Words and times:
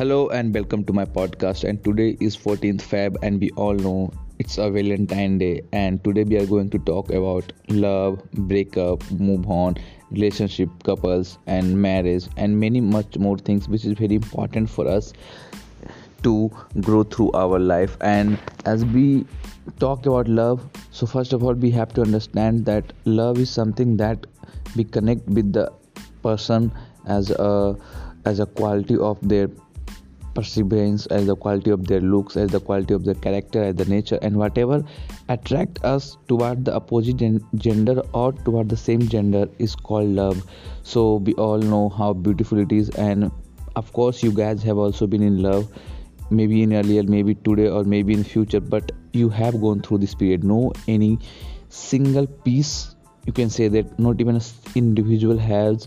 Hello 0.00 0.30
and 0.30 0.54
welcome 0.54 0.82
to 0.84 0.94
my 0.94 1.04
podcast. 1.04 1.68
And 1.68 1.84
today 1.84 2.16
is 2.20 2.34
14th 2.34 2.80
Feb, 2.80 3.16
and 3.22 3.38
we 3.38 3.50
all 3.50 3.74
know 3.74 4.10
it's 4.38 4.56
a 4.56 4.70
Valentine 4.70 5.36
Day. 5.36 5.60
And 5.74 6.02
today 6.02 6.24
we 6.24 6.38
are 6.38 6.46
going 6.46 6.70
to 6.70 6.78
talk 6.78 7.10
about 7.10 7.52
love, 7.68 8.22
breakup, 8.32 9.02
move 9.10 9.46
on, 9.46 9.76
relationship, 10.10 10.70
couples, 10.84 11.36
and 11.46 11.82
marriage, 11.82 12.28
and 12.38 12.58
many 12.58 12.80
much 12.80 13.18
more 13.18 13.36
things, 13.36 13.68
which 13.68 13.84
is 13.84 13.92
very 13.92 14.14
important 14.14 14.70
for 14.70 14.88
us 14.88 15.12
to 16.22 16.50
grow 16.80 17.02
through 17.02 17.32
our 17.32 17.58
life. 17.58 17.98
And 18.00 18.38
as 18.64 18.86
we 18.86 19.26
talk 19.80 20.06
about 20.06 20.28
love, 20.28 20.66
so 20.92 21.04
first 21.04 21.34
of 21.34 21.44
all, 21.44 21.52
we 21.52 21.70
have 21.72 21.92
to 21.92 22.00
understand 22.00 22.64
that 22.64 22.94
love 23.04 23.36
is 23.36 23.50
something 23.50 23.98
that 23.98 24.26
we 24.74 24.84
connect 24.84 25.26
with 25.26 25.52
the 25.52 25.70
person 26.22 26.72
as 27.06 27.30
a 27.32 27.76
as 28.24 28.40
a 28.40 28.46
quality 28.46 28.96
of 28.96 29.18
their 29.28 29.48
perseverance 30.34 31.06
as 31.06 31.26
the 31.26 31.36
quality 31.36 31.70
of 31.70 31.86
their 31.86 32.00
looks 32.00 32.36
as 32.36 32.50
the 32.50 32.60
quality 32.60 32.94
of 32.94 33.04
their 33.04 33.14
character 33.14 33.62
as 33.62 33.74
the 33.76 33.84
nature 33.84 34.18
and 34.22 34.36
whatever 34.36 34.84
attract 35.28 35.84
us 35.84 36.16
toward 36.28 36.64
the 36.64 36.74
opposite 36.74 37.22
gender 37.56 38.00
or 38.12 38.32
toward 38.32 38.68
the 38.68 38.76
same 38.76 39.06
gender 39.08 39.48
is 39.58 39.74
called 39.74 40.08
love. 40.08 40.44
So 40.82 41.16
we 41.16 41.34
all 41.34 41.58
know 41.58 41.88
how 41.88 42.12
beautiful 42.12 42.58
it 42.58 42.72
is 42.72 42.90
and 42.90 43.30
of 43.76 43.92
course 43.92 44.22
you 44.22 44.32
guys 44.32 44.62
have 44.62 44.78
also 44.78 45.06
been 45.06 45.22
in 45.22 45.42
love 45.42 45.68
maybe 46.30 46.62
in 46.62 46.72
earlier 46.72 47.02
maybe 47.02 47.34
today 47.34 47.68
or 47.68 47.84
maybe 47.84 48.12
in 48.12 48.24
future 48.24 48.60
but 48.60 48.92
you 49.12 49.28
have 49.28 49.60
gone 49.60 49.82
through 49.82 49.98
this 49.98 50.14
period. 50.14 50.44
No 50.44 50.72
any 50.86 51.18
single 51.68 52.26
piece 52.26 52.94
you 53.26 53.32
can 53.32 53.50
say 53.50 53.68
that 53.68 53.98
not 53.98 54.20
even 54.20 54.36
an 54.36 54.42
individual 54.74 55.36
has 55.38 55.86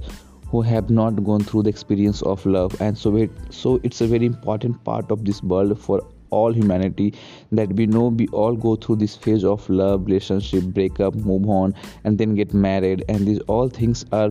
who 0.54 0.62
have 0.62 0.90
not 0.92 1.23
gone 1.28 1.44
through 1.44 1.64
the 1.64 1.70
experience 1.70 2.22
of 2.32 2.46
love. 2.46 2.80
And 2.80 2.98
so 3.04 3.16
it 3.18 3.32
so 3.50 3.80
it's 3.84 4.02
a 4.02 4.08
very 4.08 4.28
important 4.28 4.84
part 4.90 5.14
of 5.16 5.26
this 5.30 5.42
world 5.42 5.80
for 5.86 6.02
all 6.30 6.54
humanity 6.58 7.14
that 7.52 7.73
we 7.73 7.88
know 7.88 8.04
we 8.20 8.28
all 8.28 8.56
go 8.56 8.76
through 8.76 8.98
this 8.98 9.16
phase 9.16 9.44
of 9.44 9.68
love 9.70 10.06
relationship 10.06 10.64
breakup 10.76 11.16
move 11.16 11.50
on 11.50 11.73
and 12.04 12.20
then 12.20 12.36
get 12.36 12.54
married. 12.54 13.04
And 13.10 13.28
these 13.28 13.40
all 13.56 13.68
things 13.68 14.06
are 14.12 14.30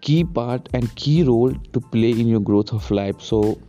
key 0.00 0.24
part 0.24 0.70
and 0.72 0.94
key 0.96 1.22
role 1.24 1.52
to 1.74 1.80
play 1.80 2.12
in 2.12 2.26
your 2.26 2.40
growth 2.40 2.72
of 2.72 2.90
life. 2.90 3.20
So 3.20 3.60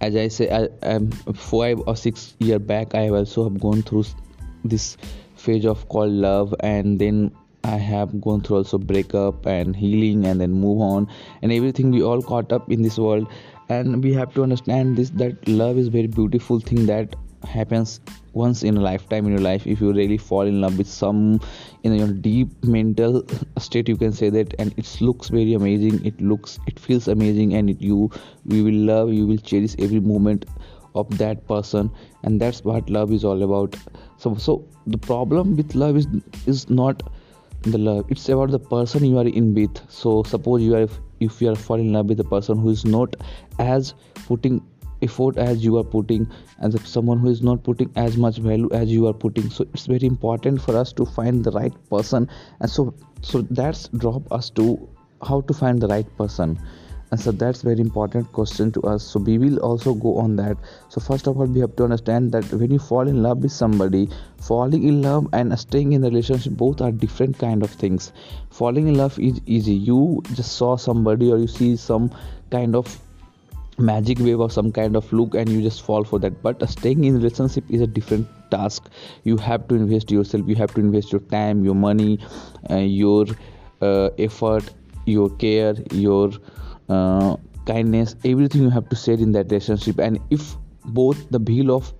as 0.00 0.16
i 0.16 0.28
say 0.28 0.50
I, 0.50 0.68
am 0.82 1.10
five 1.10 1.80
or 1.86 1.96
six 1.96 2.34
year 2.38 2.58
back 2.58 2.94
i 2.94 3.08
also 3.08 3.44
have 3.44 3.60
gone 3.60 3.82
through 3.82 4.04
this 4.64 4.96
phase 5.38 5.64
of 5.64 5.88
called 5.88 6.12
love. 6.12 6.54
And 6.60 6.98
then 6.98 7.32
I 7.68 7.76
have 7.76 8.18
gone 8.22 8.40
through 8.40 8.58
also 8.58 8.78
breakup 8.78 9.44
and 9.44 9.76
healing 9.76 10.24
and 10.24 10.40
then 10.40 10.52
move 10.52 10.80
on 10.80 11.06
and 11.42 11.52
everything 11.52 11.90
we 11.90 12.02
all 12.02 12.22
caught 12.22 12.50
up 12.50 12.70
in 12.72 12.80
this 12.80 12.98
world. 12.98 13.26
And 13.68 14.02
we 14.02 14.14
have 14.14 14.32
to 14.34 14.42
understand 14.42 14.96
this 14.96 15.10
that 15.22 15.46
love 15.46 15.76
is 15.76 15.88
very 15.88 16.06
beautiful 16.06 16.60
thing 16.60 16.86
that 16.86 17.16
happens 17.44 18.00
once 18.32 18.62
in 18.62 18.78
a 18.78 18.80
lifetime 18.80 19.26
in 19.26 19.32
your 19.32 19.42
life. 19.42 19.66
If 19.66 19.82
you 19.82 19.92
really 19.92 20.16
fall 20.16 20.46
in 20.52 20.62
love 20.62 20.78
with 20.78 20.88
some 20.88 21.40
in 21.82 21.94
your 21.94 22.08
deep 22.08 22.64
mental 22.64 23.22
state 23.58 23.88
you 23.88 23.98
can 23.98 24.12
say 24.12 24.30
that 24.30 24.54
and 24.58 24.72
it 24.78 24.96
looks 25.02 25.28
very 25.28 25.52
amazing. 25.52 26.02
It 26.06 26.18
looks 26.22 26.58
it 26.66 26.80
feels 26.80 27.06
amazing 27.06 27.52
and 27.52 27.68
it, 27.68 27.82
you 27.82 28.10
we 28.46 28.62
will 28.62 28.82
love 28.94 29.12
you 29.12 29.26
will 29.26 29.44
cherish 29.52 29.76
every 29.78 30.00
moment 30.00 30.46
of 30.94 31.16
that 31.18 31.46
person. 31.46 31.90
And 32.22 32.40
that's 32.40 32.64
what 32.64 32.88
love 32.88 33.12
is 33.12 33.24
all 33.24 33.42
about. 33.42 33.76
So 34.16 34.36
so 34.36 34.64
the 34.86 34.98
problem 35.12 35.56
with 35.56 35.74
love 35.74 35.98
is 35.98 36.06
is 36.46 36.68
not 36.70 37.02
the 37.62 37.78
love 37.78 38.06
it's 38.08 38.28
about 38.28 38.50
the 38.50 38.58
person 38.58 39.04
you 39.04 39.18
are 39.18 39.26
in 39.26 39.54
with. 39.54 39.78
So 39.90 40.22
suppose 40.22 40.62
you 40.62 40.76
are 40.76 40.88
if 41.20 41.40
you 41.42 41.50
are 41.50 41.56
falling 41.56 41.86
in 41.86 41.92
love 41.92 42.06
with 42.06 42.20
a 42.20 42.24
person 42.24 42.58
who 42.58 42.70
is 42.70 42.84
not 42.84 43.16
as 43.58 43.94
putting 44.26 44.62
effort 45.02 45.38
as 45.38 45.64
you 45.64 45.76
are 45.78 45.84
putting 45.84 46.28
and 46.58 46.80
someone 46.86 47.18
who 47.18 47.28
is 47.28 47.42
not 47.42 47.62
putting 47.62 47.90
as 47.96 48.16
much 48.16 48.38
value 48.38 48.68
as 48.72 48.88
you 48.88 49.06
are 49.06 49.12
putting. 49.12 49.48
So 49.50 49.66
it's 49.72 49.86
very 49.86 50.06
important 50.06 50.60
for 50.60 50.76
us 50.76 50.92
to 50.94 51.04
find 51.04 51.44
the 51.44 51.52
right 51.52 51.74
person. 51.90 52.28
And 52.60 52.70
so 52.70 52.94
so 53.22 53.42
that's 53.42 53.88
drop 53.88 54.30
us 54.32 54.50
to 54.50 54.88
how 55.26 55.40
to 55.42 55.54
find 55.54 55.80
the 55.80 55.88
right 55.88 56.16
person 56.16 56.58
and 57.10 57.18
so 57.18 57.32
that's 57.32 57.62
very 57.62 57.80
important 57.80 58.30
question 58.32 58.70
to 58.72 58.82
us. 58.82 59.02
So 59.02 59.18
we 59.18 59.38
will 59.38 59.58
also 59.58 59.94
go 59.94 60.18
on 60.18 60.36
that. 60.36 60.58
So 60.90 61.00
first 61.00 61.26
of 61.26 61.38
all 61.38 61.46
we 61.46 61.60
have 61.60 61.74
to 61.76 61.84
understand 61.84 62.32
that 62.32 62.44
when 62.52 62.70
you 62.70 62.78
fall 62.78 63.08
in 63.08 63.22
love 63.22 63.38
with 63.38 63.52
somebody 63.52 64.08
falling 64.38 64.86
in 64.86 65.00
love 65.02 65.26
and 65.32 65.58
staying 65.58 65.92
in 65.92 66.02
relationship 66.02 66.52
both 66.52 66.80
are 66.80 66.92
different 66.92 67.38
kind 67.38 67.62
of 67.62 67.70
things. 67.70 68.12
Falling 68.50 68.88
in 68.88 68.94
love 68.94 69.18
is 69.18 69.40
easy. 69.46 69.72
You 69.72 70.22
just 70.34 70.56
saw 70.56 70.76
somebody 70.76 71.32
or 71.32 71.38
you 71.38 71.46
see 71.46 71.76
some 71.76 72.10
kind 72.50 72.76
of 72.76 72.98
magic 73.78 74.18
wave 74.18 74.40
or 74.40 74.50
some 74.50 74.70
kind 74.70 74.96
of 74.96 75.10
look 75.12 75.34
and 75.34 75.48
you 75.48 75.62
just 75.62 75.82
fall 75.82 76.04
for 76.04 76.18
that. 76.18 76.42
But 76.42 76.68
staying 76.68 77.04
in 77.04 77.14
relationship 77.14 77.64
is 77.70 77.80
a 77.80 77.86
different 77.86 78.28
task. 78.50 78.90
You 79.24 79.38
have 79.38 79.66
to 79.68 79.76
invest 79.76 80.10
yourself. 80.10 80.46
You 80.46 80.56
have 80.56 80.74
to 80.74 80.80
invest 80.80 81.12
your 81.12 81.22
time 81.22 81.64
your 81.64 81.74
money 81.74 82.18
uh, 82.68 82.76
your 82.76 83.26
uh, 83.80 84.10
effort 84.18 84.64
your 85.06 85.30
care 85.36 85.74
your 85.92 86.30
uh, 86.88 87.36
kindness 87.66 88.16
everything 88.24 88.62
you 88.62 88.70
have 88.70 88.88
to 88.88 88.96
say 88.96 89.14
in 89.14 89.32
that 89.32 89.46
relationship. 89.46 89.98
And 89.98 90.18
if 90.30 90.56
both 90.84 91.30
the 91.30 91.38
wheel 91.38 91.74
of 91.76 91.92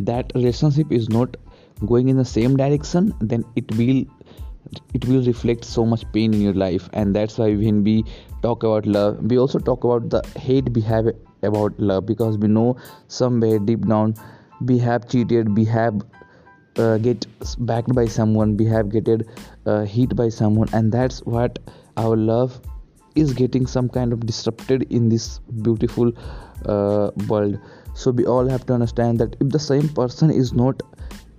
that 0.00 0.32
relationship 0.34 0.90
is 0.90 1.08
not 1.08 1.36
going 1.84 2.08
in 2.08 2.16
the 2.16 2.24
same 2.24 2.56
direction 2.56 3.14
then 3.20 3.44
it 3.54 3.70
will 3.76 4.04
it 4.94 5.04
will 5.04 5.22
reflect 5.24 5.64
so 5.64 5.84
much 5.84 6.10
pain 6.12 6.34
in 6.34 6.40
your 6.40 6.54
life. 6.54 6.88
And 6.92 7.14
that's 7.14 7.38
why 7.38 7.54
when 7.54 7.84
we 7.84 8.04
talk 8.42 8.62
about 8.62 8.86
love 8.86 9.22
we 9.22 9.38
also 9.38 9.58
talk 9.58 9.84
about 9.84 10.10
the 10.10 10.22
hate 10.38 10.70
we 10.70 10.80
have 10.82 11.08
about 11.42 11.78
love 11.78 12.06
because 12.06 12.38
we 12.38 12.48
know 12.48 12.76
somewhere 13.08 13.58
deep 13.58 13.86
down 13.86 14.14
we 14.60 14.78
have 14.78 15.08
cheated 15.08 15.56
we 15.56 15.64
have 15.64 16.00
uh, 16.78 16.98
get 16.98 17.26
backed 17.60 17.94
by 17.94 18.06
someone 18.06 18.56
we 18.56 18.64
have 18.64 18.90
get 18.90 19.08
uh, 19.66 19.84
hit 19.84 20.14
by 20.16 20.28
someone. 20.28 20.68
And 20.72 20.92
that's 20.92 21.20
what 21.20 21.58
our 21.96 22.16
love 22.16 22.60
is 23.16 23.32
getting 23.32 23.66
some 23.66 23.88
kind 23.88 24.12
of 24.12 24.26
disrupted 24.26 24.82
in 24.92 25.08
this 25.08 25.38
beautiful 25.62 26.12
uh, 26.66 27.10
world. 27.28 27.58
So 27.94 28.10
we 28.10 28.26
all 28.26 28.48
have 28.48 28.66
to 28.66 28.74
understand 28.74 29.18
that 29.20 29.36
if 29.40 29.48
the 29.48 29.58
same 29.58 29.88
person 29.88 30.30
is 30.30 30.52
not 30.52 30.82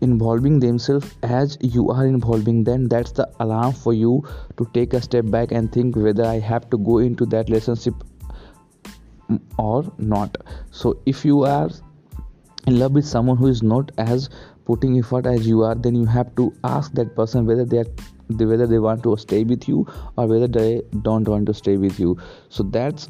involving 0.01 0.59
themselves 0.59 1.15
as 1.23 1.57
you 1.61 1.89
are 1.89 2.05
involving 2.05 2.63
them 2.63 2.85
that's 2.85 3.11
the 3.13 3.27
alarm 3.39 3.73
for 3.73 3.93
you 3.93 4.23
to 4.55 4.69
take 4.71 4.93
a 4.93 5.01
step 5.01 5.25
back 5.31 5.51
and 5.51 5.71
think 5.71 5.95
whether 5.95 6.23
i 6.23 6.37
have 6.37 6.69
to 6.69 6.77
go 6.77 6.99
into 6.99 7.25
that 7.25 7.49
relationship 7.49 7.95
or 9.57 9.91
not. 9.97 10.37
So 10.71 10.99
if 11.05 11.25
you 11.25 11.43
are 11.43 11.69
in 12.65 12.79
love 12.79 12.91
with 12.93 13.05
someone 13.05 13.37
who 13.37 13.47
is 13.47 13.63
not 13.63 13.91
as 13.97 14.29
putting 14.65 14.97
effort 14.99 15.25
as 15.25 15.47
you 15.47 15.63
are 15.63 15.75
then 15.75 15.95
you 15.95 16.05
have 16.05 16.35
to 16.35 16.53
ask 16.63 16.91
that 16.93 17.15
person 17.15 17.45
whether 17.45 17.63
they 17.63 17.77
are 17.77 17.87
whether 18.29 18.67
they 18.67 18.79
want 18.79 19.03
to 19.03 19.15
stay 19.17 19.43
with 19.43 19.67
you 19.67 19.87
or 20.17 20.27
whether 20.27 20.47
they 20.47 20.81
don't 21.01 21.27
want 21.27 21.45
to 21.47 21.53
stay 21.53 21.77
with 21.77 21.99
you. 21.99 22.17
So 22.49 22.63
that's 22.63 23.07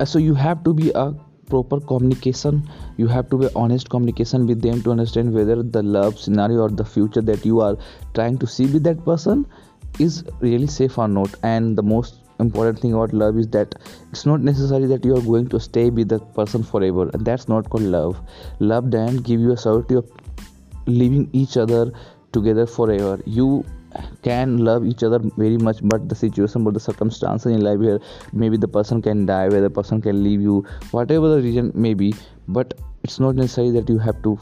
uh, 0.00 0.04
so 0.04 0.18
you 0.18 0.34
have 0.34 0.62
to 0.64 0.74
be 0.74 0.90
a 0.94 1.12
proper 1.48 1.80
communication. 1.80 2.68
You 2.96 3.06
have 3.08 3.30
to 3.30 3.38
be 3.38 3.48
honest 3.56 3.90
communication 3.90 4.46
with 4.46 4.62
them 4.62 4.82
to 4.82 4.90
understand 4.90 5.32
whether 5.32 5.62
the 5.62 5.82
love 5.82 6.18
scenario 6.18 6.60
or 6.60 6.70
the 6.70 6.84
future 6.84 7.22
that 7.22 7.44
you 7.44 7.60
are 7.60 7.76
trying 8.14 8.38
to 8.38 8.46
see 8.46 8.66
with 8.66 8.84
that 8.84 9.04
person 9.04 9.46
is 9.98 10.24
really 10.40 10.66
safe 10.66 10.98
or 10.98 11.08
not. 11.08 11.34
And 11.42 11.76
the 11.76 11.82
most 11.82 12.20
important 12.38 12.78
thing 12.80 12.94
about 12.94 13.12
love 13.12 13.36
is 13.38 13.48
that 13.48 13.74
it's 14.12 14.26
not 14.26 14.40
necessary 14.40 14.86
that 14.86 15.04
you 15.04 15.16
are 15.16 15.20
going 15.20 15.48
to 15.48 15.58
stay 15.58 15.90
with 15.90 16.08
that 16.10 16.34
person 16.34 16.62
forever. 16.62 17.10
And 17.12 17.24
that's 17.24 17.48
not 17.48 17.68
called 17.70 17.84
love. 17.84 18.20
Love 18.60 18.90
then 18.90 19.16
give 19.16 19.40
you 19.40 19.52
a 19.52 19.56
certainty 19.56 19.96
of 19.96 20.10
living 20.86 21.28
each 21.32 21.56
other 21.56 21.92
together 22.32 22.66
forever. 22.66 23.20
You 23.26 23.64
can 24.22 24.58
love 24.58 24.86
each 24.86 25.02
other 25.02 25.18
very 25.36 25.56
much 25.56 25.78
but 25.82 26.08
the 26.08 26.14
situation 26.14 26.64
but 26.64 26.74
the 26.74 26.80
circumstances 26.80 27.52
in 27.52 27.60
life 27.60 27.78
where 27.78 27.98
maybe 28.32 28.56
the 28.56 28.68
person 28.68 29.00
can 29.00 29.24
die 29.26 29.48
where 29.48 29.60
the 29.60 29.70
person 29.70 30.00
can 30.00 30.22
leave 30.22 30.40
you 30.40 30.64
whatever 30.90 31.28
the 31.34 31.42
reason 31.42 31.72
may 31.74 31.94
be 31.94 32.14
but 32.48 32.74
it's 33.02 33.18
not 33.18 33.34
necessary 33.34 33.70
that 33.70 33.88
you 33.88 33.98
have 33.98 34.22
to 34.22 34.38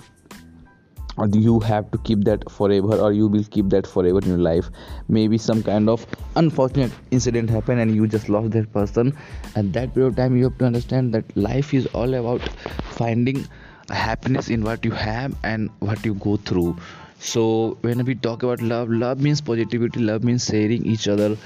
or 1.19 1.29
you 1.29 1.61
have 1.61 1.91
to 1.91 1.99
keep 1.99 2.25
that 2.25 2.49
forever 2.51 2.99
or 2.99 3.13
you 3.13 3.27
will 3.27 3.45
keep 3.45 3.71
that 3.71 3.87
forever 3.87 4.19
in 4.19 4.29
your 4.29 4.39
life. 4.39 4.69
Maybe 5.09 5.39
some 5.39 5.63
kind 5.63 5.89
of 5.89 6.07
unfortunate 6.37 6.93
incident 7.11 7.49
happened 7.49 7.81
and 7.81 7.95
you 7.95 8.07
just 8.07 8.29
lost 8.29 8.51
that 8.51 8.73
person. 8.73 9.17
At 9.55 9.73
that 9.73 9.95
period 9.95 10.09
of 10.09 10.17
time 10.17 10.37
you 10.37 10.45
have 10.45 10.59
to 10.59 10.67
understand 10.67 11.15
that 11.15 11.37
life 11.37 11.73
is 11.73 11.87
all 11.87 12.13
about 12.15 12.43
finding 12.91 13.47
happiness 13.89 14.49
in 14.49 14.63
what 14.63 14.85
you 14.85 14.91
have 14.91 15.35
and 15.45 15.71
what 15.79 16.05
you 16.05 16.15
go 16.15 16.37
through 16.37 16.77
so 17.19 17.77
when 17.81 18.05
we 18.05 18.15
talk 18.15 18.43
about 18.43 18.61
love 18.61 18.91
love 18.91 19.21
means 19.21 19.41
positivity 19.41 20.01
love 20.01 20.25
means 20.25 20.47
sharing 20.47 20.85
each 20.85 21.09
other 21.09 21.37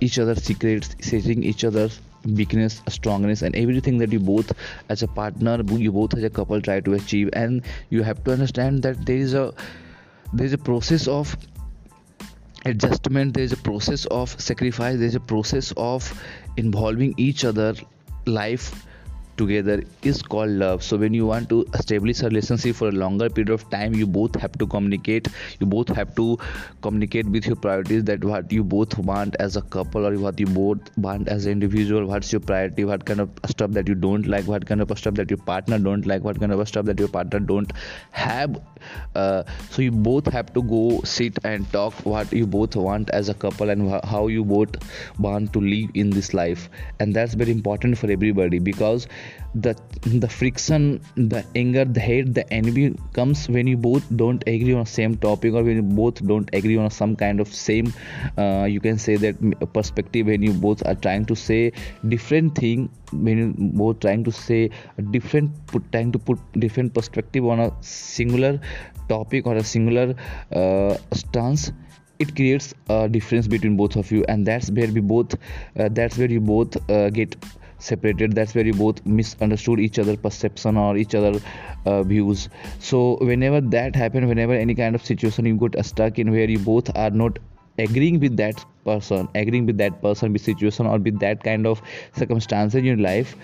each 0.00 0.18
other's 0.18 0.42
secrets 0.42 0.96
sharing 1.00 1.44
each 1.44 1.64
other's 1.64 2.00
weakness 2.24 2.82
strongness 2.88 3.42
and 3.42 3.54
everything 3.54 3.98
that 3.98 4.12
you 4.12 4.18
both 4.18 4.52
as 4.88 5.02
a 5.02 5.08
partner 5.08 5.62
you 5.72 5.92
both 5.92 6.14
as 6.14 6.24
a 6.24 6.30
couple 6.30 6.60
try 6.60 6.80
to 6.80 6.94
achieve. 6.94 7.30
And 7.32 7.62
you 7.90 8.02
have 8.02 8.22
to 8.24 8.32
understand 8.32 8.82
that 8.82 9.04
there 9.06 9.16
is 9.16 9.34
a 9.34 9.52
there 10.32 10.46
is 10.46 10.52
a 10.52 10.58
process 10.58 11.06
of 11.06 11.36
adjustment 12.64 13.34
there 13.34 13.44
is 13.44 13.52
a 13.52 13.58
process 13.58 14.06
of 14.06 14.40
sacrifice 14.40 14.96
there 14.96 15.06
is 15.06 15.14
a 15.14 15.20
process 15.20 15.72
of 15.76 16.22
involving 16.56 17.14
each 17.18 17.44
other 17.44 17.74
life 18.26 18.86
together 19.36 19.82
is 20.02 20.22
called 20.22 20.50
love. 20.50 20.82
So 20.82 20.96
when 20.96 21.14
you 21.14 21.26
want 21.26 21.48
to 21.48 21.64
establish 21.74 22.20
a 22.22 22.26
relationship 22.26 22.76
for 22.76 22.88
a 22.88 22.92
longer 22.92 23.28
period 23.28 23.50
of 23.50 23.68
time 23.70 23.94
you 23.94 24.06
both 24.06 24.34
have 24.36 24.52
to 24.52 24.66
communicate. 24.66 25.28
You 25.60 25.66
both 25.66 25.88
have 25.88 26.14
to 26.16 26.38
communicate 26.82 27.26
with 27.26 27.46
your 27.46 27.56
priorities 27.56 28.04
that 28.04 28.24
what 28.24 28.52
you 28.52 28.64
both 28.64 28.96
want 28.98 29.36
as 29.40 29.56
a 29.56 29.62
couple 29.62 30.06
or 30.06 30.18
what 30.18 30.38
you 30.38 30.46
both 30.46 30.96
want 30.98 31.28
as 31.28 31.46
an 31.46 31.52
individual. 31.52 32.06
What's 32.06 32.32
your 32.32 32.40
priority? 32.40 32.84
What 32.84 33.04
kind 33.04 33.20
of 33.20 33.30
stuff 33.46 33.70
that 33.72 33.88
you 33.88 33.94
don't 33.94 34.26
like? 34.26 34.46
What 34.46 34.66
kind 34.66 34.80
of 34.80 34.96
stuff 34.98 35.14
that 35.14 35.30
your 35.30 35.38
partner 35.38 35.78
don't 35.78 36.06
like? 36.06 36.22
What 36.22 36.40
kind 36.40 36.52
of 36.52 36.68
stuff 36.68 36.86
that 36.86 36.98
your 36.98 37.08
partner 37.08 37.40
don't 37.40 37.72
have 38.12 38.60
uh, 39.14 39.42
so 39.70 39.82
you 39.82 39.90
both 39.90 40.26
have 40.26 40.52
to 40.54 40.62
go 40.62 41.00
sit 41.04 41.38
and 41.44 41.70
talk 41.72 41.94
what 42.04 42.32
you 42.32 42.46
both 42.46 42.76
want 42.76 43.10
as 43.10 43.28
a 43.28 43.34
couple 43.34 43.70
and 43.70 43.90
wh- 43.90 44.06
how 44.08 44.26
you 44.28 44.44
both 44.44 44.76
want 45.18 45.52
to 45.52 45.60
live 45.60 45.90
in 45.94 46.10
this 46.10 46.34
life. 46.34 46.68
And 47.00 47.14
that's 47.14 47.34
very 47.34 47.50
important 47.50 47.98
for 47.98 48.10
everybody 48.10 48.58
because 48.58 49.06
the 49.54 49.76
the 50.02 50.28
friction 50.28 51.00
the 51.14 51.44
anger 51.54 51.84
the 51.84 52.00
hate 52.00 52.34
the 52.34 52.44
envy 52.52 52.92
comes 53.12 53.48
when 53.48 53.68
you 53.68 53.76
both 53.76 54.04
don't 54.16 54.42
agree 54.48 54.74
on 54.74 54.84
same 54.84 55.16
topic 55.16 55.54
or 55.54 55.62
when 55.62 55.76
you 55.76 55.82
both 55.82 56.26
don't 56.26 56.50
agree 56.52 56.76
on 56.76 56.90
some 56.90 57.14
kind 57.14 57.38
of 57.38 57.46
same 57.54 57.92
uh, 58.36 58.66
you 58.68 58.80
can 58.80 58.98
say 58.98 59.16
that 59.16 59.36
perspective 59.72 60.26
when 60.26 60.42
you 60.42 60.52
both 60.52 60.84
are 60.86 60.96
trying 60.96 61.24
to 61.24 61.36
say 61.36 61.72
different 62.08 62.56
thing 62.56 62.90
when 63.12 63.38
you 63.38 63.54
both 63.56 64.00
trying 64.00 64.24
to 64.24 64.32
say 64.32 64.68
different 65.12 65.50
put 65.68 65.82
trying 65.92 66.10
to 66.10 66.18
put 66.18 66.38
different 66.58 66.92
perspective 66.92 67.46
on 67.46 67.60
a 67.60 67.70
singular 67.80 68.58
topic 69.08 69.46
or 69.46 69.56
a 69.56 69.64
singular 69.64 70.14
uh, 70.52 70.96
stance 71.12 71.72
it 72.18 72.34
creates 72.36 72.74
a 72.88 73.08
difference 73.08 73.48
between 73.48 73.76
both 73.76 73.96
of 73.96 74.10
you. 74.12 74.24
And 74.28 74.46
that's 74.46 74.70
where 74.70 74.88
we 74.88 75.00
both 75.00 75.34
uh, 75.78 75.88
that's 75.90 76.16
where 76.16 76.30
you 76.30 76.40
both 76.40 76.76
uh, 76.90 77.10
get 77.10 77.36
separated. 77.78 78.34
That's 78.34 78.54
where 78.54 78.64
you 78.64 78.72
both 78.72 79.04
misunderstood 79.04 79.80
each 79.80 79.98
other 79.98 80.16
perception 80.16 80.76
or 80.76 80.96
each 80.96 81.14
other 81.14 81.40
uh, 81.86 82.02
views. 82.02 82.48
So 82.78 83.18
whenever 83.20 83.60
that 83.60 83.96
happens 83.96 84.26
whenever 84.26 84.54
any 84.54 84.74
kind 84.74 84.94
of 84.94 85.04
situation 85.04 85.44
you 85.46 85.56
got 85.56 85.84
stuck 85.84 86.18
in 86.18 86.30
where 86.30 86.48
you 86.48 86.58
both 86.58 86.96
are 86.96 87.10
not 87.10 87.38
agreeing 87.78 88.20
with 88.20 88.36
that 88.36 88.64
person 88.84 89.28
agreeing 89.34 89.66
with 89.66 89.78
that 89.78 90.00
person 90.00 90.32
with 90.32 90.42
situation 90.42 90.86
or 90.86 90.98
with 90.98 91.18
that 91.18 91.42
kind 91.42 91.66
of 91.66 91.82
circumstances 92.12 92.76
in 92.78 92.84
your 92.84 92.96
life 92.96 93.36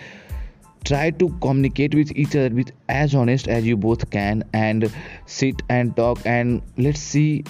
try 0.85 1.11
to 1.11 1.29
communicate 1.41 1.95
with 1.95 2.11
each 2.17 2.35
other 2.37 2.55
with 2.55 2.73
as 2.89 3.15
honest 3.15 3.49
as 3.49 3.67
you 3.67 3.77
both 3.77 4.11
can 4.11 4.43
and 4.53 4.93
sit 5.27 5.63
and 5.69 5.97
talk 5.97 6.19
and 6.25 6.63
let's 6.77 7.01
see 7.01 7.45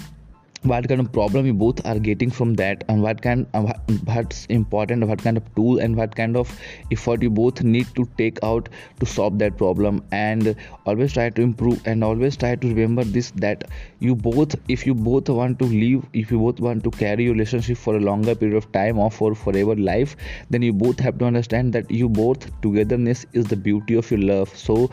what 0.63 0.87
kind 0.87 1.01
of 1.01 1.11
problem 1.11 1.45
you 1.45 1.53
both 1.53 1.83
are 1.85 1.97
getting 1.97 2.29
from 2.29 2.53
that 2.55 2.83
and 2.87 3.01
what 3.01 3.21
kind 3.21 3.47
of 3.53 3.71
what's 4.05 4.45
important 4.45 5.05
what 5.07 5.21
kind 5.21 5.37
of 5.37 5.55
tool 5.55 5.79
and 5.79 5.95
what 5.95 6.15
kind 6.15 6.37
of 6.37 6.55
effort 6.91 7.21
you 7.23 7.29
both 7.29 7.63
need 7.63 7.87
to 7.95 8.07
take 8.17 8.37
out 8.43 8.69
to 8.99 9.05
solve 9.05 9.39
that 9.39 9.57
problem 9.57 10.03
and 10.11 10.55
always 10.85 11.13
try 11.13 11.29
to 11.29 11.41
improve 11.41 11.81
and 11.85 12.03
always 12.03 12.37
try 12.37 12.55
to 12.55 12.67
remember 12.67 13.03
this 13.03 13.31
that 13.31 13.63
you 13.99 14.15
both 14.15 14.55
if 14.67 14.85
you 14.85 14.93
both 14.93 15.29
want 15.29 15.57
to 15.57 15.65
live 15.65 16.05
if 16.13 16.29
you 16.29 16.37
both 16.37 16.59
want 16.59 16.83
to 16.83 16.91
carry 16.91 17.23
your 17.23 17.33
relationship 17.33 17.77
for 17.77 17.95
a 17.95 17.99
longer 17.99 18.35
period 18.35 18.55
of 18.55 18.71
time 18.71 18.99
or 18.99 19.09
for 19.09 19.33
forever 19.33 19.75
life 19.75 20.15
then 20.51 20.61
you 20.61 20.71
both 20.71 20.99
have 20.99 21.17
to 21.17 21.25
understand 21.25 21.73
that 21.73 21.89
you 21.89 22.07
both 22.07 22.49
togetherness 22.61 23.25
is 23.33 23.45
the 23.45 23.55
beauty 23.55 23.95
of 23.95 24.09
your 24.11 24.19
love. 24.19 24.55
So 24.55 24.89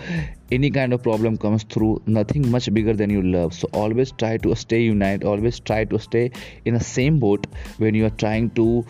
any 0.51 0.71
kind 0.71 0.93
of 0.93 1.03
problem 1.03 1.37
comes 1.37 1.63
through 1.63 2.01
nothing 2.07 2.51
much 2.51 2.73
bigger 2.73 2.95
than 2.95 3.11
your 3.11 3.23
love. 3.23 3.55
So 3.55 3.69
always 3.73 4.13
try 4.13 4.37
to 4.39 4.55
stay 4.55 4.83
united 4.83 5.25
always 5.25 5.61
try 5.61 5.85
to 5.85 5.99
stay 5.99 6.31
in 6.65 6.75
the 6.75 6.81
same 6.81 7.19
boat 7.19 7.47
when 7.79 7.95
you 7.95 8.07
are 8.07 8.17
trying 8.25 8.51
to 8.51 8.85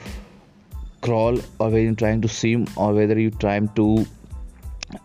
crawl 1.00 1.38
or 1.58 1.70
when 1.70 1.84
you're 1.84 1.94
trying 1.94 2.20
to 2.22 2.28
swim 2.28 2.66
or 2.76 2.93
whether 2.93 3.19
you're 3.19 3.38
trying 3.46 3.69
to 3.81 4.06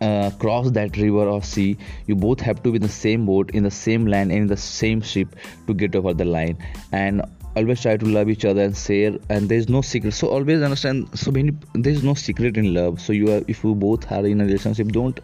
uh, 0.01 0.31
cross 0.39 0.71
that 0.71 0.97
river 0.97 1.27
or 1.27 1.41
sea. 1.41 1.77
You 2.07 2.15
both 2.15 2.39
have 2.41 2.63
to 2.63 2.71
be 2.71 2.77
in 2.77 2.81
the 2.81 2.89
same 2.89 3.25
boat 3.25 3.51
in 3.51 3.63
the 3.63 3.71
same 3.71 4.05
land 4.05 4.31
and 4.31 4.41
in 4.41 4.47
the 4.47 4.57
same 4.57 5.01
ship 5.01 5.35
to 5.67 5.73
get 5.73 5.95
over 5.95 6.13
the 6.13 6.25
line. 6.25 6.57
And 6.91 7.23
always 7.55 7.81
try 7.81 7.95
to 7.97 8.05
love 8.05 8.29
each 8.29 8.45
other 8.45 8.61
and 8.61 8.75
share 8.75 9.17
and 9.29 9.47
there's 9.49 9.69
no 9.69 9.81
secret. 9.81 10.13
So 10.13 10.27
always 10.27 10.61
understand 10.61 11.07
so 11.17 11.31
many 11.31 11.51
there's 11.73 12.03
no 12.03 12.13
secret 12.13 12.57
in 12.57 12.73
love. 12.73 12.99
So 12.99 13.13
you 13.13 13.31
are 13.31 13.41
if 13.47 13.63
you 13.63 13.75
both 13.75 14.11
are 14.11 14.25
in 14.25 14.41
a 14.41 14.45
relationship 14.45 14.87
don't 14.87 15.19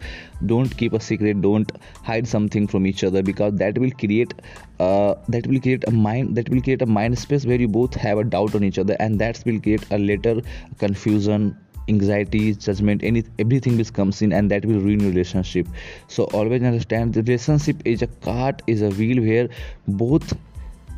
don't 0.46 0.76
keep 0.76 0.92
a 0.92 1.00
secret. 1.00 1.40
Don't 1.40 1.70
hide 2.02 2.28
something 2.28 2.66
from 2.66 2.86
each 2.86 3.04
other 3.04 3.22
because 3.22 3.54
that 3.54 3.78
will 3.78 3.90
create 3.92 4.34
uh, 4.78 5.14
that 5.28 5.46
will 5.46 5.60
create 5.60 5.84
a 5.86 5.90
mind 5.90 6.36
that 6.36 6.48
will 6.48 6.60
create 6.60 6.82
a 6.82 6.86
mind 6.86 7.18
space 7.18 7.46
where 7.46 7.60
you 7.60 7.68
both 7.68 7.94
have 7.94 8.18
a 8.18 8.24
doubt 8.24 8.54
on 8.54 8.64
each 8.64 8.78
other 8.78 8.96
and 9.00 9.18
that 9.18 9.42
will 9.44 9.60
create 9.60 9.84
a 9.90 9.98
later 9.98 10.40
confusion 10.78 11.56
anxiety 11.88 12.54
judgment 12.54 13.02
any 13.02 13.24
everything 13.38 13.76
which 13.76 13.92
comes 13.92 14.22
in 14.22 14.32
and 14.32 14.50
that 14.50 14.64
will 14.64 14.80
ruin 14.80 15.00
your 15.00 15.10
relationship. 15.10 15.66
So 16.08 16.24
always 16.24 16.62
understand 16.62 17.14
the 17.14 17.22
relationship 17.22 17.82
is 17.84 18.02
a 18.02 18.06
cart 18.28 18.62
is 18.66 18.82
a 18.82 18.90
wheel 18.90 19.22
where 19.22 19.48
both 19.88 20.32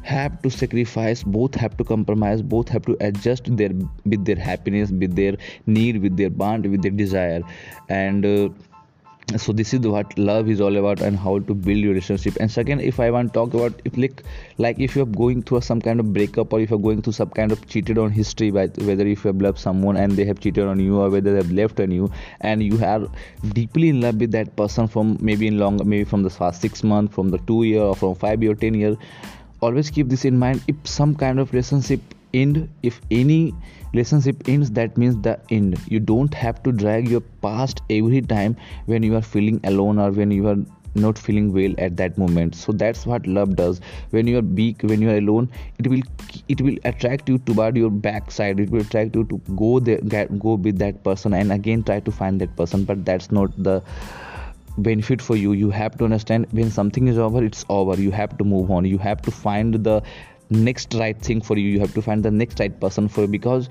have 0.02 0.40
to 0.42 0.50
sacrifice 0.50 1.22
both 1.22 1.54
have 1.54 1.76
to 1.76 1.84
compromise 1.84 2.42
both 2.42 2.68
have 2.68 2.84
to 2.84 2.96
adjust 3.00 3.56
their 3.56 3.70
with 4.04 4.24
their 4.24 4.36
happiness 4.36 4.90
with 4.90 5.14
their 5.14 5.36
need 5.66 6.02
with 6.02 6.16
their 6.16 6.30
bond 6.30 6.66
with 6.66 6.82
their 6.82 6.90
desire. 6.90 7.42
And 7.88 8.26
uh, 8.26 8.48
so 9.38 9.52
this 9.52 9.72
is 9.72 9.80
what 9.80 10.18
love 10.18 10.48
is 10.50 10.60
all 10.60 10.76
about 10.76 11.00
and 11.00 11.16
how 11.18 11.38
to 11.38 11.54
build 11.54 11.78
your 11.78 11.90
relationship. 11.90 12.36
And 12.40 12.50
second 12.50 12.80
if 12.80 12.98
i 13.00 13.10
want 13.10 13.32
to 13.32 13.38
talk 13.38 13.54
about 13.54 13.80
if 13.84 13.96
like 13.96 14.22
like 14.58 14.78
if 14.78 14.96
you're 14.96 15.06
going 15.06 15.42
through 15.42 15.60
some 15.60 15.80
kind 15.80 16.00
of 16.00 16.12
breakup 16.12 16.52
or 16.52 16.60
if 16.60 16.70
you're 16.70 16.78
going 16.78 17.02
through 17.02 17.14
some 17.14 17.30
kind 17.30 17.52
of 17.52 17.66
cheated 17.68 17.98
on 17.98 18.10
history 18.10 18.50
by 18.50 18.66
whether 18.90 19.06
if 19.06 19.24
you 19.24 19.28
have 19.28 19.40
loved 19.40 19.58
someone 19.58 19.96
and 19.96 20.12
they 20.12 20.24
have 20.24 20.40
cheated 20.40 20.66
on 20.66 20.80
you 20.80 20.98
or 20.98 21.08
whether 21.08 21.30
they 21.30 21.36
have 21.36 21.52
left 21.52 21.80
on 21.80 21.90
you 21.90 22.10
and 22.40 22.62
you 22.62 22.84
are 22.84 23.08
deeply 23.52 23.88
in 23.88 24.00
love 24.00 24.16
with 24.16 24.32
that 24.32 24.54
person 24.56 24.88
from 24.88 25.16
maybe 25.20 25.46
in 25.46 25.58
long 25.58 25.80
maybe 25.84 26.04
from 26.04 26.22
the 26.22 26.30
past 26.30 26.60
six 26.60 26.82
months 26.82 27.14
from 27.14 27.30
the 27.30 27.38
two 27.38 27.62
year 27.62 27.80
or 27.80 27.96
from 27.96 28.14
five 28.14 28.42
year 28.42 28.54
ten 28.54 28.74
year 28.74 28.96
always 29.62 29.90
keep 29.90 30.08
this 30.08 30.24
in 30.24 30.38
mind 30.38 30.62
if 30.68 30.76
some 30.84 31.14
kind 31.14 31.38
of 31.38 31.52
relationship 31.52 32.00
end 32.34 32.68
if 32.82 33.00
any 33.10 33.54
relationship 33.92 34.48
ends 34.48 34.70
that 34.72 34.96
means 34.96 35.16
the 35.22 35.38
end. 35.50 35.78
You 35.86 36.00
don't 36.00 36.34
have 36.34 36.62
to 36.62 36.72
drag 36.72 37.08
your 37.08 37.20
past 37.42 37.82
every 37.90 38.22
time 38.22 38.56
when 38.86 39.02
you 39.02 39.16
are 39.16 39.22
feeling 39.22 39.60
alone 39.64 39.98
or 39.98 40.10
when 40.10 40.30
you 40.30 40.48
are 40.48 40.56
not 40.94 41.18
feeling 41.18 41.52
well 41.52 41.74
at 41.78 41.96
that 41.96 42.18
moment. 42.18 42.54
So 42.54 42.72
that's 42.72 43.06
what 43.06 43.26
love 43.26 43.56
does. 43.56 43.80
When 44.10 44.26
you 44.26 44.38
are 44.38 44.42
weak 44.42 44.82
when 44.82 45.00
you 45.00 45.10
are 45.10 45.16
alone 45.16 45.50
it 45.78 45.86
will 45.86 46.02
it 46.48 46.60
will 46.60 46.76
attract 46.84 47.28
you 47.28 47.38
toward 47.38 47.76
your 47.76 47.90
backside. 47.90 48.60
It 48.60 48.70
will 48.70 48.80
attract 48.80 49.14
you 49.14 49.24
to 49.24 49.38
go 49.56 49.78
there 49.78 50.26
go 50.26 50.54
with 50.54 50.78
that 50.78 51.04
person 51.04 51.34
and 51.34 51.52
again 51.52 51.82
try 51.82 52.00
to 52.00 52.10
find 52.10 52.40
that 52.40 52.56
person. 52.56 52.84
But 52.84 53.04
that's 53.04 53.30
not 53.30 53.50
the 53.62 53.82
benefit 54.78 55.22
for 55.22 55.36
you. 55.36 55.52
You 55.52 55.70
have 55.70 55.96
to 55.98 56.04
understand 56.04 56.46
when 56.50 56.70
something 56.70 57.08
is 57.08 57.18
over 57.18 57.44
it's 57.44 57.64
over. 57.68 58.00
You 58.00 58.10
have 58.10 58.36
to 58.38 58.44
move 58.44 58.70
on. 58.70 58.84
You 58.84 58.98
have 58.98 59.22
to 59.22 59.30
find 59.30 59.74
the 59.74 60.02
next 60.50 60.94
right 60.94 61.18
thing 61.18 61.40
for 61.40 61.58
you. 61.58 61.68
You 61.68 61.80
have 61.80 61.94
to 61.94 62.02
find 62.02 62.22
the 62.24 62.30
next 62.30 62.60
right 62.60 62.78
person 62.80 63.08
for 63.08 63.22
you 63.22 63.26
because 63.28 63.68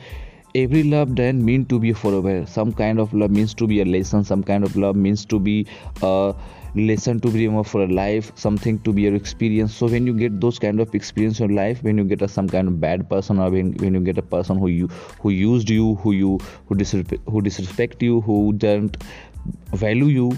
every 0.55 0.84
love 0.84 1.15
doesn't 1.15 1.43
mean 1.43 1.65
to 1.65 1.79
be 1.79 1.93
forever. 1.93 2.46
Some 2.46 2.74
kind 2.74 3.00
of 3.00 3.13
love 3.13 3.31
means 3.31 3.53
to 3.55 3.67
be 3.67 3.81
a 3.81 3.86
lesson. 3.86 4.24
Some 4.24 4.43
kind 4.43 4.63
of 4.63 4.75
love 4.75 4.96
means 4.96 5.25
to 5.25 5.39
be 5.39 5.67
a 6.01 6.36
lesson 6.75 7.20
to 7.20 7.29
be 7.29 7.46
remembered 7.46 7.67
for 7.67 7.84
a 7.84 7.88
life 7.88 8.31
something 8.36 8.79
to 8.79 8.93
be 8.93 9.01
your 9.01 9.15
experience. 9.15 9.74
So 9.75 9.88
when 9.88 10.08
you 10.08 10.13
get 10.13 10.39
those 10.39 10.58
kind 10.58 10.79
of 10.79 10.96
experience 10.96 11.39
in 11.39 11.53
life 11.55 11.84
when 11.84 11.98
you 11.98 12.05
get 12.05 12.22
a, 12.22 12.27
some 12.27 12.48
kind 12.48 12.67
of 12.67 12.79
bad 12.79 13.10
person 13.10 13.39
or 13.39 13.50
when, 13.50 13.74
when 13.74 13.93
you 13.93 14.00
get 14.00 14.17
a 14.17 14.22
person 14.22 14.58
who 14.58 14.67
you 14.67 14.88
who 15.20 15.31
used 15.31 15.70
you 15.70 15.96
who 15.96 16.13
you 16.13 16.39
who 16.67 16.75
disrespect, 16.75 17.22
who 17.27 17.41
disrespect 17.41 18.01
you 18.01 18.22
who 18.22 18.53
don't 18.53 18.98
value 19.74 20.05
you 20.05 20.38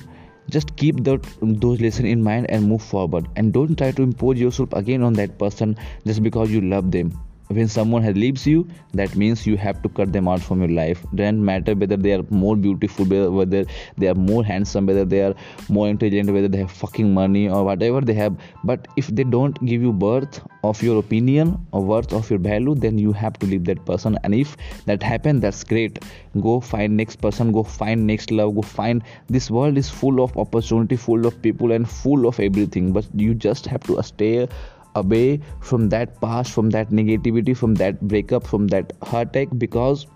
just 0.49 0.75
keep 0.75 1.03
that 1.03 1.27
those 1.41 1.81
lessons 1.81 2.07
in 2.07 2.23
mind 2.23 2.49
and 2.49 2.67
move 2.67 2.81
forward. 2.81 3.27
And 3.35 3.53
don't 3.53 3.77
try 3.77 3.91
to 3.91 4.01
impose 4.01 4.39
yourself 4.39 4.73
again 4.73 5.03
on 5.03 5.13
that 5.13 5.37
person 5.37 5.77
just 6.05 6.23
because 6.23 6.51
you 6.51 6.61
love 6.61 6.91
them 6.91 7.19
when 7.53 7.67
someone 7.67 8.03
has 8.03 8.15
leaves 8.15 8.45
you 8.45 8.67
that 8.93 9.15
means 9.15 9.45
you 9.47 9.57
have 9.57 9.81
to 9.81 9.89
cut 9.89 10.11
them 10.13 10.27
out 10.27 10.41
from 10.41 10.59
your 10.59 10.69
life. 10.69 11.05
Doesn't 11.15 11.43
matter 11.43 11.75
whether 11.75 11.97
they 11.97 12.13
are 12.13 12.23
more 12.29 12.55
beautiful 12.55 13.05
whether 13.05 13.65
they 13.97 14.07
are 14.07 14.15
more 14.15 14.43
handsome 14.43 14.85
whether 14.85 15.05
they 15.05 15.21
are 15.21 15.33
more 15.69 15.87
intelligent 15.87 16.31
whether 16.31 16.47
they 16.47 16.59
have 16.59 16.71
fucking 16.71 17.13
money 17.13 17.47
or 17.49 17.63
whatever 17.63 18.01
they 18.01 18.13
have. 18.13 18.37
But 18.63 18.87
if 18.97 19.07
they 19.07 19.23
don't 19.23 19.63
give 19.65 19.81
you 19.81 19.93
birth 19.93 20.41
of 20.63 20.81
your 20.81 20.99
opinion 20.99 21.65
or 21.71 21.81
worth 21.81 22.13
of 22.13 22.29
your 22.29 22.39
value 22.39 22.75
then 22.75 22.97
you 22.97 23.11
have 23.13 23.37
to 23.39 23.45
leave 23.45 23.65
that 23.65 23.85
person. 23.85 24.17
And 24.23 24.35
if 24.35 24.55
that 24.85 25.03
happens 25.03 25.41
that's 25.41 25.63
great. 25.63 25.99
Go 26.41 26.59
find 26.59 26.97
next 26.97 27.17
person 27.17 27.51
go 27.51 27.63
find 27.63 28.07
next 28.07 28.31
love 28.31 28.55
go 28.55 28.61
find 28.61 29.03
this 29.27 29.51
world 29.51 29.77
is 29.77 29.89
full 29.89 30.23
of 30.23 30.35
opportunity 30.37 30.95
full 30.95 31.25
of 31.25 31.41
people 31.41 31.71
and 31.71 31.89
full 31.89 32.27
of 32.27 32.39
everything. 32.39 32.91
But 32.93 33.05
you 33.15 33.33
just 33.33 33.65
have 33.65 33.83
to 33.83 34.01
stay 34.03 34.47
away 34.95 35.39
from 35.59 35.89
that 35.89 36.19
past 36.21 36.51
from 36.51 36.69
that 36.69 36.89
negativity 36.89 37.55
from 37.55 37.75
that 37.75 37.99
breakup 38.01 38.45
from 38.45 38.67
that 38.67 38.93
heartache 39.01 39.49
because 39.57 40.07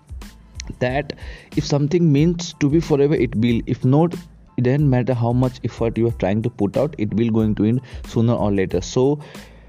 that 0.80 1.14
if 1.56 1.64
something 1.64 2.12
means 2.12 2.54
to 2.60 2.68
be 2.68 2.80
forever 2.80 3.14
it 3.14 3.34
will. 3.36 3.60
If 3.66 3.84
not 3.84 4.14
it 4.56 4.62
doesn't 4.62 4.88
matter 4.90 5.14
how 5.14 5.32
much 5.32 5.60
effort 5.64 5.96
you 5.96 6.08
are 6.08 6.18
trying 6.22 6.42
to 6.42 6.50
put 6.50 6.76
out 6.76 6.94
it 6.98 7.14
will 7.14 7.30
going 7.30 7.54
to 7.56 7.64
end 7.64 7.80
sooner 8.06 8.34
or 8.34 8.50
later. 8.50 8.80
So 8.80 9.20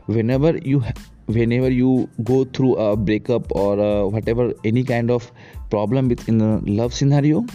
whenever 0.08 0.58
you 0.58 0.84
whenever 1.28 1.70
you 1.70 2.10
go 2.24 2.44
through 2.44 2.76
a 2.76 2.98
breakup 2.98 3.52
or 3.52 3.80
a 3.80 4.08
whatever 4.08 4.52
any 4.64 4.84
kind 4.84 5.12
of 5.12 5.32
problem 5.70 6.10
within 6.10 6.42
a 6.42 6.58
love 6.66 6.94
scenario 6.94 7.46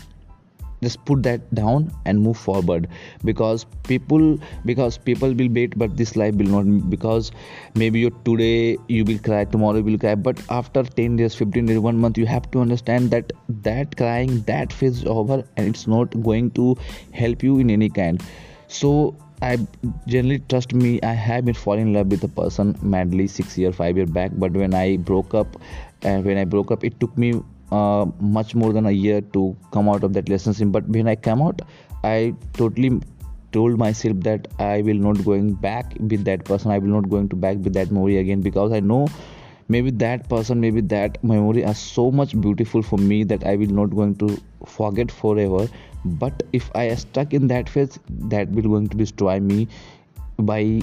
just 0.85 1.05
put 1.05 1.23
that 1.23 1.55
down 1.55 1.91
and 2.05 2.23
move 2.27 2.37
forward 2.37 2.89
because 3.25 3.65
people 3.89 4.39
because 4.65 4.99
people 4.99 5.35
will 5.41 5.49
wait 5.59 5.77
but 5.79 5.97
this 5.97 6.15
life 6.17 6.35
will 6.43 6.53
not 6.55 6.91
because 6.91 7.33
maybe 7.75 8.01
you 8.05 8.11
today 8.25 8.77
you 8.89 9.05
will 9.05 9.19
cry 9.19 9.45
tomorrow 9.57 9.79
you 9.79 9.85
will 9.91 9.99
cry 9.99 10.15
but 10.15 10.41
after 10.61 10.85
10 10.85 11.17
days 11.17 11.35
15 11.35 11.67
days 11.67 11.79
one 11.79 11.97
month 12.07 12.19
you 12.19 12.27
have 12.27 12.51
to 12.53 12.61
understand 12.61 13.11
that 13.11 13.33
that 13.69 13.97
crying 13.97 14.41
that 14.53 14.73
phase 14.73 14.99
is 15.03 15.05
over 15.19 15.43
and 15.57 15.75
it's 15.75 15.87
not 15.87 16.23
going 16.23 16.51
to 16.63 16.77
help 17.13 17.43
you 17.43 17.59
in 17.59 17.71
any 17.71 17.89
kind 18.01 18.23
so 18.69 18.95
I 19.43 19.59
generally 20.07 20.39
trust 20.49 20.73
me. 20.73 21.01
I 21.03 21.13
have 21.13 21.45
been 21.45 21.55
falling 21.55 21.89
in 21.89 21.93
love 21.93 22.07
with 22.07 22.25
a 22.25 22.29
person 22.29 22.77
madly 22.81 23.27
six 23.27 23.59
year, 23.59 23.73
five 23.73 23.97
year 23.97 24.07
back. 24.07 24.31
But 24.35 24.53
when 24.53 24.73
I 24.73 24.97
broke 24.97 25.35
up, 25.35 25.59
and 26.03 26.25
when 26.25 26.39
I 26.39 26.45
broke 26.45 26.71
up, 26.71 26.85
it 26.85 26.99
took 27.01 27.17
me 27.19 27.43
uh, 27.77 28.05
much 28.39 28.55
more 28.55 28.73
than 28.73 28.87
a 28.87 28.97
year 29.07 29.21
to 29.37 29.57
come 29.73 29.89
out 29.89 30.05
of 30.05 30.13
that 30.13 30.29
relationship 30.29 30.73
but 30.79 30.89
when 30.97 31.09
i 31.15 31.17
came 31.27 31.43
out 31.49 31.63
i 32.15 32.35
totally 32.61 32.91
told 33.57 33.79
myself 33.83 34.25
that 34.29 34.49
i 34.67 34.75
will 34.89 35.01
not 35.07 35.25
going 35.25 35.53
back 35.67 35.95
with 36.13 36.25
that 36.25 36.45
person. 36.45 36.73
I 36.73 36.79
will 36.79 36.95
not 36.95 37.09
going 37.09 37.29
to 37.35 37.37
back 37.37 37.59
with 37.59 37.75
that 37.75 37.93
memory 37.97 38.19
again 38.19 38.41
because 38.41 38.73
i 38.79 38.81
know 38.81 39.07
maybe 39.75 39.93
that 40.05 40.29
person 40.29 40.61
maybe 40.61 40.83
that 40.95 41.23
memory 41.33 41.65
are 41.73 41.77
so 41.83 42.11
much 42.21 42.35
beautiful 42.47 42.83
for 42.91 42.99
me 43.13 43.23
that 43.33 43.47
i 43.53 43.55
will 43.63 43.75
not 43.81 43.95
going 44.01 44.15
to 44.27 44.37
forget 44.67 45.11
forever. 45.23 45.69
But 46.23 46.43
if 46.53 46.71
i 46.75 46.85
stuck 47.03 47.33
in 47.33 47.47
that 47.55 47.69
phase 47.75 47.99
that 48.35 48.51
will 48.51 48.69
going 48.75 48.89
to 48.95 48.97
destroy 48.97 49.39
me 49.41 49.69
by 50.39 50.83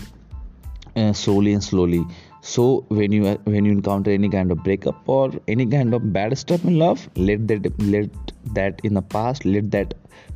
uh, 0.95 1.13
slowly 1.13 1.53
and 1.53 1.63
slowly 1.63 2.03
so 2.41 2.86
when 2.89 3.12
you 3.12 3.24
when 3.43 3.65
you 3.65 3.71
encounter 3.71 4.12
any 4.12 4.29
kind 4.29 4.51
of 4.51 4.63
breakup 4.63 5.07
or 5.07 5.31
any 5.48 5.65
kind 5.65 5.93
of 5.93 6.12
bad 6.12 6.38
stuff 6.38 6.63
in 6.65 6.79
love 6.79 7.07
let 7.15 7.48
that 7.48 7.79
let 7.79 8.10
that 8.53 8.79
in 8.83 8.95
the 8.95 9.01
past 9.01 9.45
let 9.45 9.69
that 9.71 9.93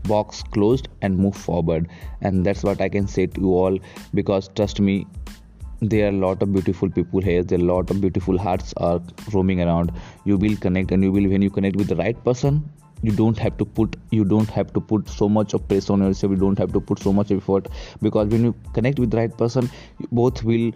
box 0.08 0.44
closed 0.44 0.88
and 1.02 1.18
move 1.18 1.36
forward. 1.36 1.90
And 2.22 2.46
that's 2.46 2.64
what 2.64 2.82
i 2.82 2.90
can 2.90 3.08
say 3.08 3.28
to 3.28 3.42
you 3.42 3.54
all 3.54 3.80
because 4.14 4.50
trust 4.56 4.80
me 4.80 5.06
there 5.82 6.06
are 6.06 6.10
a 6.10 6.20
lot 6.20 6.42
of 6.42 6.54
beautiful 6.54 6.90
people 6.90 7.22
here. 7.22 7.44
There 7.44 7.60
are 7.60 7.62
a 7.62 7.66
lot 7.66 7.90
of 7.92 8.00
beautiful 8.02 8.38
hearts 8.38 8.74
are 8.78 9.02
roaming 9.34 9.62
around. 9.62 9.92
You 10.24 10.38
will 10.38 10.56
connect 10.56 10.92
and 10.92 11.04
you 11.04 11.12
will 11.12 11.30
when 11.30 11.42
you 11.42 11.50
connect 11.50 11.76
with 11.76 11.88
the 11.88 11.96
right 11.96 12.24
person 12.24 12.64
you 13.04 13.12
don't 13.12 13.38
have 13.38 13.58
to 13.58 13.66
put 13.66 13.96
you 14.10 14.24
don't 14.24 14.50
have 14.50 14.72
to 14.74 14.82
put 14.82 15.10
so 15.10 15.28
much 15.28 15.54
of 15.54 15.68
pressure 15.68 15.94
on 15.94 16.02
yourself. 16.02 16.32
You 16.32 16.38
don't 16.38 16.58
have 16.58 16.72
to 16.74 16.80
put 16.80 17.00
so 17.00 17.12
much 17.14 17.32
effort 17.32 17.68
because 18.02 18.30
when 18.30 18.46
you 18.46 18.56
connect 18.74 19.00
with 19.00 19.12
the 19.12 19.18
right 19.18 19.38
person 19.38 19.70
both 20.12 20.44
will 20.44 20.72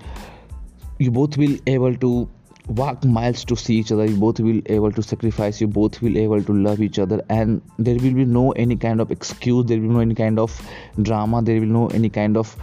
you 0.99 1.11
both 1.11 1.37
will 1.37 1.57
able 1.65 1.95
to 1.95 2.29
walk 2.67 3.03
miles 3.03 3.43
to 3.45 3.55
see 3.55 3.75
each 3.75 3.91
other. 3.91 4.05
You 4.05 4.17
both 4.17 4.39
will 4.39 4.61
able 4.67 4.91
to 4.91 5.01
sacrifice. 5.01 5.59
You 5.59 5.67
both 5.67 6.01
will 6.01 6.17
able 6.17 6.43
to 6.43 6.53
love 6.53 6.81
each 6.81 6.99
other. 6.99 7.23
And 7.29 7.61
there 7.77 7.95
will 7.95 8.13
be 8.13 8.25
no 8.25 8.51
any 8.51 8.75
kind 8.75 9.01
of 9.01 9.11
excuse. 9.11 9.65
There 9.65 9.79
will 9.79 9.87
be 9.87 9.93
no 9.93 9.99
any 10.01 10.15
kind 10.15 10.39
of 10.39 10.61
drama. 11.01 11.41
There 11.41 11.59
will 11.59 11.67
no 11.67 11.87
any 11.87 12.09
kind 12.09 12.37
of 12.37 12.55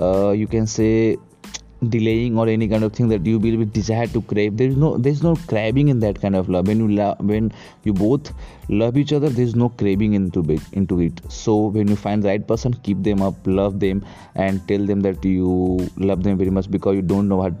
uh, 0.00 0.30
you 0.30 0.46
can 0.46 0.66
say 0.66 1.18
delaying 1.88 2.38
or 2.38 2.46
any 2.48 2.68
kind 2.68 2.84
of 2.84 2.92
thing 2.92 3.08
that 3.08 3.26
you 3.26 3.38
will 3.38 3.56
be 3.56 3.64
desire 3.64 4.06
to 4.06 4.22
crave. 4.22 4.56
There 4.56 4.68
is 4.68 4.76
no 4.76 4.96
there 4.96 5.12
is 5.12 5.22
no 5.22 5.36
craving 5.48 5.88
in 5.88 6.00
that 6.00 6.20
kind 6.20 6.36
of 6.36 6.48
love. 6.48 6.68
When 6.68 6.78
you 6.78 6.88
love 6.88 7.18
when 7.20 7.52
you 7.84 7.92
both 7.92 8.32
love 8.68 8.96
each 8.96 9.12
other 9.12 9.28
there 9.28 9.44
is 9.44 9.56
no 9.56 9.68
craving 9.68 10.14
into 10.14 10.40
it 10.50 10.62
into 10.72 11.00
it. 11.00 11.20
So 11.28 11.66
when 11.66 11.88
you 11.88 11.96
find 11.96 12.22
the 12.22 12.28
right 12.28 12.46
person 12.46 12.74
keep 12.84 13.02
them 13.02 13.20
up 13.20 13.34
love 13.46 13.80
them 13.80 14.04
and 14.36 14.66
tell 14.68 14.86
them 14.86 15.00
that 15.00 15.24
you 15.24 15.90
love 15.96 16.22
them 16.22 16.38
very 16.38 16.50
much 16.50 16.70
because 16.70 16.94
you 16.94 17.02
don't 17.02 17.28
know 17.28 17.36
what 17.36 17.52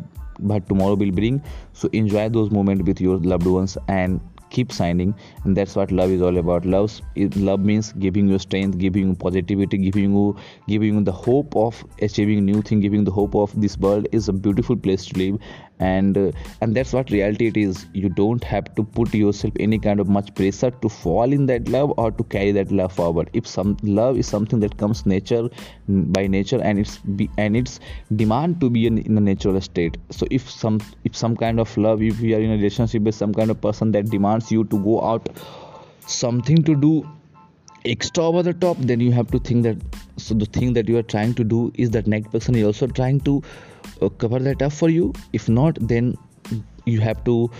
but 0.42 0.68
tomorrow 0.68 0.94
will 0.94 1.12
bring. 1.12 1.42
So 1.72 1.88
enjoy 1.92 2.28
those 2.28 2.50
moments 2.50 2.84
with 2.84 3.00
your 3.00 3.18
loved 3.18 3.46
ones 3.46 3.78
and 3.88 4.20
keep 4.56 4.72
signing 4.78 5.14
and 5.44 5.56
that's 5.56 5.76
what 5.80 5.92
love 6.00 6.10
is 6.16 6.22
all 6.22 6.38
about. 6.42 6.66
Love 6.74 7.00
love 7.48 7.60
means 7.70 7.92
giving 8.04 8.28
you 8.34 8.38
strength 8.46 8.78
giving 8.78 9.08
you 9.08 9.14
positivity 9.24 9.78
giving 9.78 10.14
you 10.18 10.36
giving 10.68 10.98
you 10.98 11.04
the 11.10 11.18
hope 11.24 11.56
of 11.64 11.84
achieving 12.08 12.44
new 12.52 12.62
thing 12.70 12.80
giving 12.86 13.04
the 13.10 13.16
hope 13.20 13.34
of 13.34 13.58
this 13.60 13.76
world 13.78 14.08
is 14.12 14.28
a 14.28 14.32
beautiful 14.32 14.76
place 14.76 15.06
to 15.06 15.18
live. 15.18 15.38
And 15.80 16.16
uh, 16.16 16.30
and 16.60 16.76
that's 16.76 16.92
what 16.92 17.10
reality 17.10 17.48
it 17.48 17.56
is. 17.56 17.86
You 17.92 18.08
don't 18.08 18.44
have 18.44 18.72
to 18.76 18.84
put 18.84 19.14
yourself 19.14 19.54
any 19.58 19.78
kind 19.78 20.00
of 20.00 20.08
much 20.08 20.32
pressure 20.34 20.70
to 20.70 20.88
fall 20.88 21.32
in 21.32 21.46
that 21.46 21.68
love 21.68 21.92
or 21.96 22.10
to 22.12 22.24
carry 22.24 22.52
that 22.52 22.70
love 22.70 22.92
forward. 22.92 23.30
If 23.32 23.48
some 23.48 23.76
love 23.82 24.16
is 24.16 24.28
something 24.28 24.60
that 24.60 24.76
comes 24.76 25.04
nature 25.06 25.48
by 25.88 26.26
nature 26.26 26.60
and 26.62 26.78
it's 26.78 26.98
be, 26.98 27.28
and 27.36 27.56
it's 27.56 27.80
demand 28.14 28.60
to 28.60 28.70
be 28.70 28.86
in, 28.86 28.98
in 28.98 29.18
a 29.18 29.20
natural 29.20 29.60
state. 29.60 29.96
So 30.10 30.26
if 30.30 30.48
some 30.50 30.80
if 31.04 31.16
some 31.16 31.36
kind 31.36 31.58
of 31.58 31.76
love 31.76 32.02
if 32.02 32.20
you 32.20 32.36
are 32.36 32.40
in 32.40 32.50
a 32.50 32.56
relationship 32.56 33.02
with 33.02 33.16
some 33.16 33.34
kind 33.34 33.50
of 33.50 33.60
person 33.60 33.92
that 33.92 34.10
demands 34.10 34.41
you 34.50 34.64
to 34.64 34.78
go 34.82 35.02
out 35.02 35.28
something 36.06 36.62
to 36.64 36.74
do 36.74 37.08
extra 37.84 38.24
over 38.24 38.42
the 38.42 38.54
top 38.54 38.76
then 38.78 39.00
you 39.00 39.10
have 39.12 39.30
to 39.30 39.38
think 39.38 39.62
that 39.62 39.76
so 40.16 40.34
the 40.34 40.46
thing 40.46 40.72
that 40.72 40.88
you 40.88 40.96
are 40.96 41.02
trying 41.02 41.34
to 41.34 41.44
do 41.44 41.72
is 41.74 41.90
that 41.90 42.06
next 42.06 42.30
person 42.30 42.54
is 42.54 42.64
also 42.64 42.86
trying 42.86 43.18
to 43.20 43.42
uh, 44.00 44.08
cover 44.08 44.38
that 44.38 44.62
up 44.62 44.72
for 44.72 44.88
you. 44.88 45.12
If 45.32 45.48
not 45.48 45.76
then 45.80 46.16
you 46.84 47.00
have 47.00 47.24
to 47.24 47.50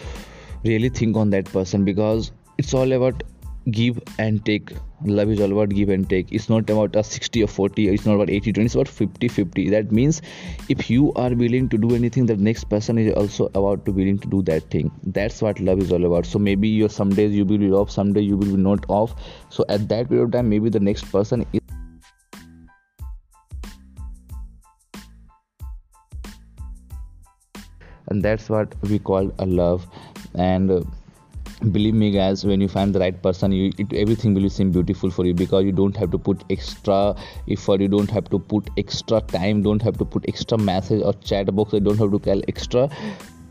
really 0.65 0.89
think 0.89 1.17
on 1.17 1.31
that 1.31 1.47
person 1.47 1.85
because 1.85 2.33
it's 2.59 2.75
all 2.75 2.93
about 2.93 3.23
give 3.71 4.01
and 4.19 4.45
take. 4.45 4.73
Love 5.05 5.31
is 5.31 5.41
all 5.41 5.53
about 5.53 5.71
give 5.71 5.89
and 5.89 6.09
take. 6.09 6.33
It's 6.33 6.49
not 6.49 6.69
about 6.71 6.97
a 6.97 7.03
60 7.03 7.43
or 7.43 7.47
40 7.47 7.89
it's 7.89 8.07
not 8.07 8.15
about 8.15 8.31
80 8.31 8.53
20 8.53 8.67
it's 8.67 8.75
about 8.75 8.89
50 8.89 9.29
50 9.29 9.71
that 9.71 9.91
means 9.91 10.23
if 10.69 10.89
you 10.91 11.13
are 11.15 11.31
willing 11.31 11.69
to 11.69 11.79
do 11.79 11.95
anything 11.95 12.27
the 12.27 12.37
next 12.37 12.65
person 12.65 12.99
is 12.99 13.13
also 13.15 13.51
about 13.55 13.85
to 13.87 13.93
willing 13.93 14.19
to 14.19 14.29
do 14.29 14.43
that 14.43 14.71
thing. 14.71 14.91
That's 15.03 15.43
what 15.43 15.61
love 15.61 15.79
is 15.79 15.93
all 15.93 16.05
about. 16.05 16.27
So 16.27 16.39
maybe 16.39 16.69
you 16.69 16.89
some 16.89 17.11
days 17.11 17.33
you 17.33 17.45
will 17.45 17.59
be 17.59 17.71
off 17.71 17.91
some 17.91 18.07
someday 18.07 18.21
you 18.21 18.37
will 18.37 18.57
be 18.57 18.63
not 18.63 18.85
off. 18.89 19.15
So 19.51 19.65
at 19.69 19.89
that 19.89 20.09
period 20.09 20.25
of 20.25 20.33
time 20.33 20.49
maybe 20.49 20.69
the 20.69 20.81
next 20.81 21.11
person 21.13 21.47
is 21.53 21.61
and 28.13 28.23
that's 28.23 28.49
what 28.51 28.75
we 28.83 28.99
call 28.99 29.33
a 29.39 29.47
love. 29.47 29.87
And 30.35 30.71
uh, 30.71 30.83
believe 31.71 31.95
me 31.95 32.11
guys 32.11 32.45
when 32.45 32.61
you 32.61 32.69
find 32.69 32.95
the 32.95 32.99
right 32.99 33.23
person 33.23 33.53
you 33.53 33.71
it, 33.79 33.93
everything 33.93 34.35
will 34.35 34.51
seem 34.51 34.73
beautiful 34.73 35.11
for 35.11 35.25
you 35.25 35.33
because 35.33 35.65
you 35.65 35.73
don't 35.73 35.97
have 35.97 36.11
to 36.11 36.19
put 36.19 36.43
extra 36.51 37.15
effort 37.49 37.81
you 37.81 37.89
don't 37.89 38.11
have 38.11 38.29
to 38.29 38.39
put 38.39 38.69
extra 38.77 39.21
time 39.21 39.63
don't 39.63 39.81
have 39.83 39.97
to 39.97 40.05
put 40.05 40.25
extra 40.29 40.59
message 40.59 41.03
or 41.03 41.13
chat 41.15 41.55
box 41.55 41.73
you 41.73 41.81
don't 41.81 41.99
have 41.99 42.11
to 42.11 42.19
call 42.19 42.43
extra 42.49 42.89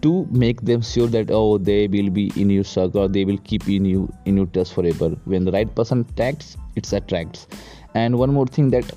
to 0.02 0.28
make 0.32 0.62
them 0.62 0.82
sure 0.82 1.08
that 1.08 1.30
oh 1.32 1.58
they 1.58 1.88
will 1.88 2.10
be 2.10 2.32
in 2.36 2.50
your 2.50 2.64
circle 2.64 3.08
they 3.08 3.24
will 3.24 3.38
keep 3.50 3.68
in 3.68 3.86
you 3.86 4.12
in 4.26 4.38
your 4.38 4.48
touch 4.48 4.72
forever. 4.72 5.10
When 5.26 5.46
the 5.46 5.52
right 5.52 5.74
person 5.74 6.06
attracts 6.10 6.58
it 6.76 6.92
attracts. 6.92 7.48
And 7.94 8.18
one 8.18 8.34
more 8.34 8.48
thing 8.48 8.70
that 8.72 8.92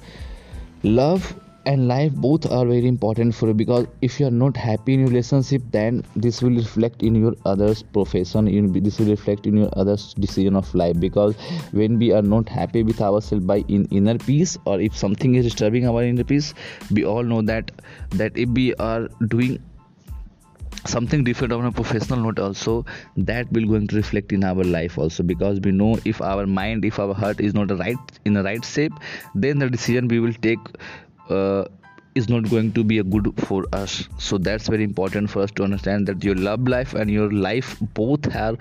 love 0.83 1.35
and 1.67 1.89
life 1.89 2.13
both 2.13 2.51
are 2.51 2.65
very 2.67 2.87
important 2.87 3.35
for 3.35 3.49
you 3.49 3.55
because 3.55 3.87
if 4.03 4.21
you 4.21 4.27
are 4.27 4.37
not 4.43 4.57
happy 4.57 4.95
in 4.95 5.01
your 5.01 5.09
relationship 5.09 5.63
then 5.71 6.05
this 6.15 6.43
will 6.43 6.57
reflect 6.57 7.03
in 7.03 7.15
your 7.15 7.35
others 7.45 7.83
profession 7.83 8.49
in 8.49 8.73
this 8.83 8.99
will 8.99 9.09
reflect 9.09 9.47
in 9.47 9.57
your 9.57 9.71
others 9.75 10.15
decision 10.15 10.57
of 10.57 10.73
life 10.75 10.99
because 11.01 11.35
when 11.73 11.99
we 11.99 12.13
are 12.13 12.23
not 12.23 12.49
happy 12.49 12.83
with 12.83 13.01
ourselves 13.01 13.45
by 13.45 13.59
in 13.69 13.85
inner 13.87 14.19
peace 14.19 14.57
or 14.65 14.81
if 14.81 14.97
something 14.97 15.35
is 15.35 15.45
disturbing 15.45 15.87
our 15.87 16.03
inner 16.03 16.25
peace 16.25 16.55
we 16.91 17.05
all 17.05 17.23
know 17.23 17.43
that 17.43 17.71
that 18.11 18.37
if 18.37 18.49
we 18.51 18.75
are 18.75 19.09
doing 19.29 19.63
something 20.87 21.25
different 21.25 21.53
on 21.53 21.65
a 21.65 21.73
professional 21.73 22.21
note 22.21 22.39
also 22.39 22.85
that 23.17 23.51
will 23.53 23.67
going 23.67 23.87
to 23.87 23.97
reflect 23.97 24.33
in 24.33 24.45
our 24.45 24.65
life 24.65 24.99
also 24.99 25.23
because 25.23 25.59
we 25.61 25.73
know 25.73 25.99
if 26.05 26.21
our 26.21 26.47
mind 26.47 26.85
if 26.85 26.99
our 26.99 27.15
heart 27.15 27.41
is 27.41 27.55
not 27.55 27.71
right 27.79 28.19
in 28.25 28.35
the 28.35 28.43
right 28.43 28.65
shape 28.65 28.93
then 29.35 29.59
the 29.59 29.71
decision 29.71 30.09
we 30.09 30.21
will 30.21 30.35
take 30.35 30.59
uh, 31.31 31.65
is 32.15 32.29
not 32.29 32.49
going 32.49 32.73
to 32.73 32.85
be 32.85 32.99
a 32.99 33.03
good 33.03 33.33
for 33.47 33.65
us. 33.73 34.09
So 34.19 34.39
that's 34.39 34.69
very 34.69 34.85
important 34.85 35.31
for 35.31 35.43
us 35.43 35.51
to 35.53 35.65
understand 35.65 36.07
that 36.07 36.23
your 36.23 36.37
love 36.37 36.69
life 36.69 36.95
and 36.95 37.11
your 37.11 37.33
life 37.33 37.77
both 37.95 38.35
are 38.35 38.57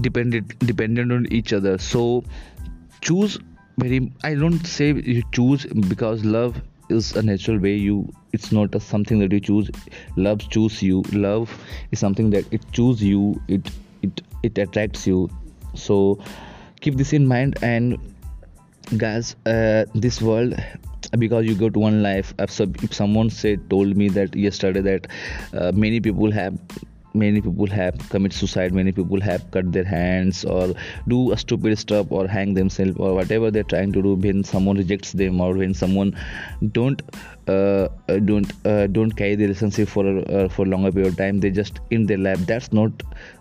dependent 0.00 0.58
dependent 0.60 1.12
on 1.12 1.26
each 1.32 1.52
other. 1.52 1.78
So 1.78 2.24
choose 3.00 3.38
very 3.78 4.10
i 4.24 4.34
don't 4.34 4.66
say 4.66 4.90
you 4.92 5.22
choose 5.32 5.66
because 5.66 6.24
love 6.24 6.60
is 6.88 7.14
a 7.16 7.22
natural 7.22 7.58
way. 7.58 7.74
You 7.74 8.12
it's 8.32 8.52
not 8.52 8.74
a, 8.74 8.80
something 8.80 9.18
that 9.20 9.32
you 9.32 9.40
choose. 9.40 9.70
Love 10.16 10.48
choose 10.50 10.82
you. 10.82 11.02
Love 11.12 11.50
is 11.90 11.98
something 11.98 12.30
that 12.30 12.44
it 12.52 12.64
choose 12.72 13.02
you. 13.02 13.40
It 13.48 13.70
it 14.02 14.22
it 14.42 14.58
attracts 14.58 15.06
you. 15.06 15.30
So 15.74 16.18
keep 16.80 16.96
this 16.96 17.12
in 17.12 17.26
mind. 17.26 17.58
And 17.62 17.98
guys 18.96 19.34
uh, 19.46 19.84
this 19.94 20.22
world 20.22 20.54
because 21.18 21.46
you 21.46 21.54
got 21.54 21.76
one 21.76 22.02
life 22.02 22.34
if 22.38 22.50
someone 22.94 23.30
said 23.30 23.68
told 23.70 23.96
me 23.96 24.08
that 24.08 24.34
yesterday 24.34 24.80
that 24.80 25.06
uh, 25.52 25.72
many 25.74 26.00
people 26.00 26.30
have 26.30 26.58
many 27.14 27.40
people 27.40 27.66
have 27.66 27.98
commit 28.10 28.32
suicide 28.32 28.74
many 28.74 28.92
people 28.92 29.20
have 29.20 29.50
cut 29.50 29.72
their 29.72 29.84
hands 29.84 30.44
or 30.44 30.74
do 31.08 31.32
a 31.32 31.36
stupid 31.36 31.78
stuff 31.78 32.06
or 32.10 32.26
hang 32.28 32.52
themselves 32.54 32.96
or 32.98 33.14
whatever 33.14 33.50
they're 33.50 33.70
trying 33.74 33.92
to 33.92 34.02
do 34.02 34.14
when 34.14 34.44
someone 34.44 34.76
rejects 34.76 35.12
them 35.12 35.40
or 35.40 35.54
when 35.54 35.72
someone 35.72 36.14
don't 36.72 37.02
uh, 37.48 37.88
uh, 38.08 38.18
don't 38.24 38.52
uh, 38.66 38.86
don't 38.88 39.12
carry 39.12 39.36
the 39.36 39.44
relationship 39.44 39.88
for 39.88 40.04
uh, 40.06 40.48
for 40.48 40.66
longer 40.66 40.90
period 40.90 41.12
of 41.12 41.16
time 41.16 41.38
they 41.38 41.50
just 41.50 41.78
in 41.90 42.06
their 42.06 42.18
life. 42.18 42.38
That's 42.46 42.72
not 42.72 42.90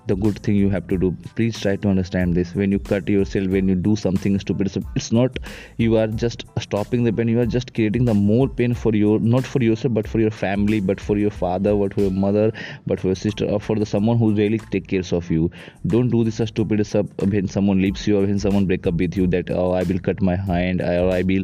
the 0.08 0.16
good 0.16 0.40
thing 0.40 0.56
you 0.56 0.70
have 0.70 0.88
to 0.88 0.98
do. 0.98 1.16
Please 1.36 1.60
try 1.60 1.76
to 1.76 1.88
understand 1.90 2.36
this. 2.36 2.54
When 2.56 2.72
you 2.72 2.80
cut 2.80 3.08
yourself 3.10 3.48
when 3.48 3.68
you 3.68 3.76
do 3.76 3.96
something 3.96 4.38
stupid 4.40 4.72
it's 4.96 5.12
not 5.12 5.40
you 5.78 5.98
are 5.98 6.08
just 6.08 6.46
stopping 6.60 7.04
the 7.04 7.14
pain. 7.14 7.28
You 7.28 7.40
are 7.42 7.46
just 7.46 7.74
creating 7.74 8.06
the 8.06 8.14
more 8.14 8.48
pain 8.48 8.74
for 8.74 8.96
your 8.96 9.20
not 9.20 9.46
for 9.46 9.64
yourself 9.64 9.94
but 9.94 10.08
for 10.08 10.20
your 10.20 10.32
family 10.32 10.80
but 10.80 11.00
for 11.00 11.18
your 11.18 11.32
father 11.32 11.76
but 11.76 11.94
for 11.94 12.02
your 12.02 12.12
mother 12.12 12.52
but 12.86 13.00
for 13.00 13.08
your 13.08 13.16
sister 13.16 13.46
or 13.46 13.60
for 13.60 13.76
the 13.76 13.86
someone 13.86 14.18
who 14.18 14.34
really 14.34 14.60
take 14.60 14.88
care 14.88 15.04
of 15.12 15.32
you. 15.32 15.50
Don't 15.88 16.10
do 16.10 16.24
this 16.24 16.42
stupid 16.46 16.86
stuff 16.86 17.08
when 17.20 17.48
someone 17.48 17.82
leaves 17.82 18.08
you 18.08 18.18
or 18.20 18.22
when 18.22 18.40
someone 18.40 18.66
break 18.66 18.88
up 18.88 18.96
with 18.96 19.18
you 19.18 19.28
that 19.28 19.50
oh 19.50 19.72
i 19.72 19.84
will 19.84 20.00
cut 20.00 20.22
my 20.22 20.36
hand 20.36 20.82
or 20.82 21.10
i 21.12 21.22
will 21.22 21.44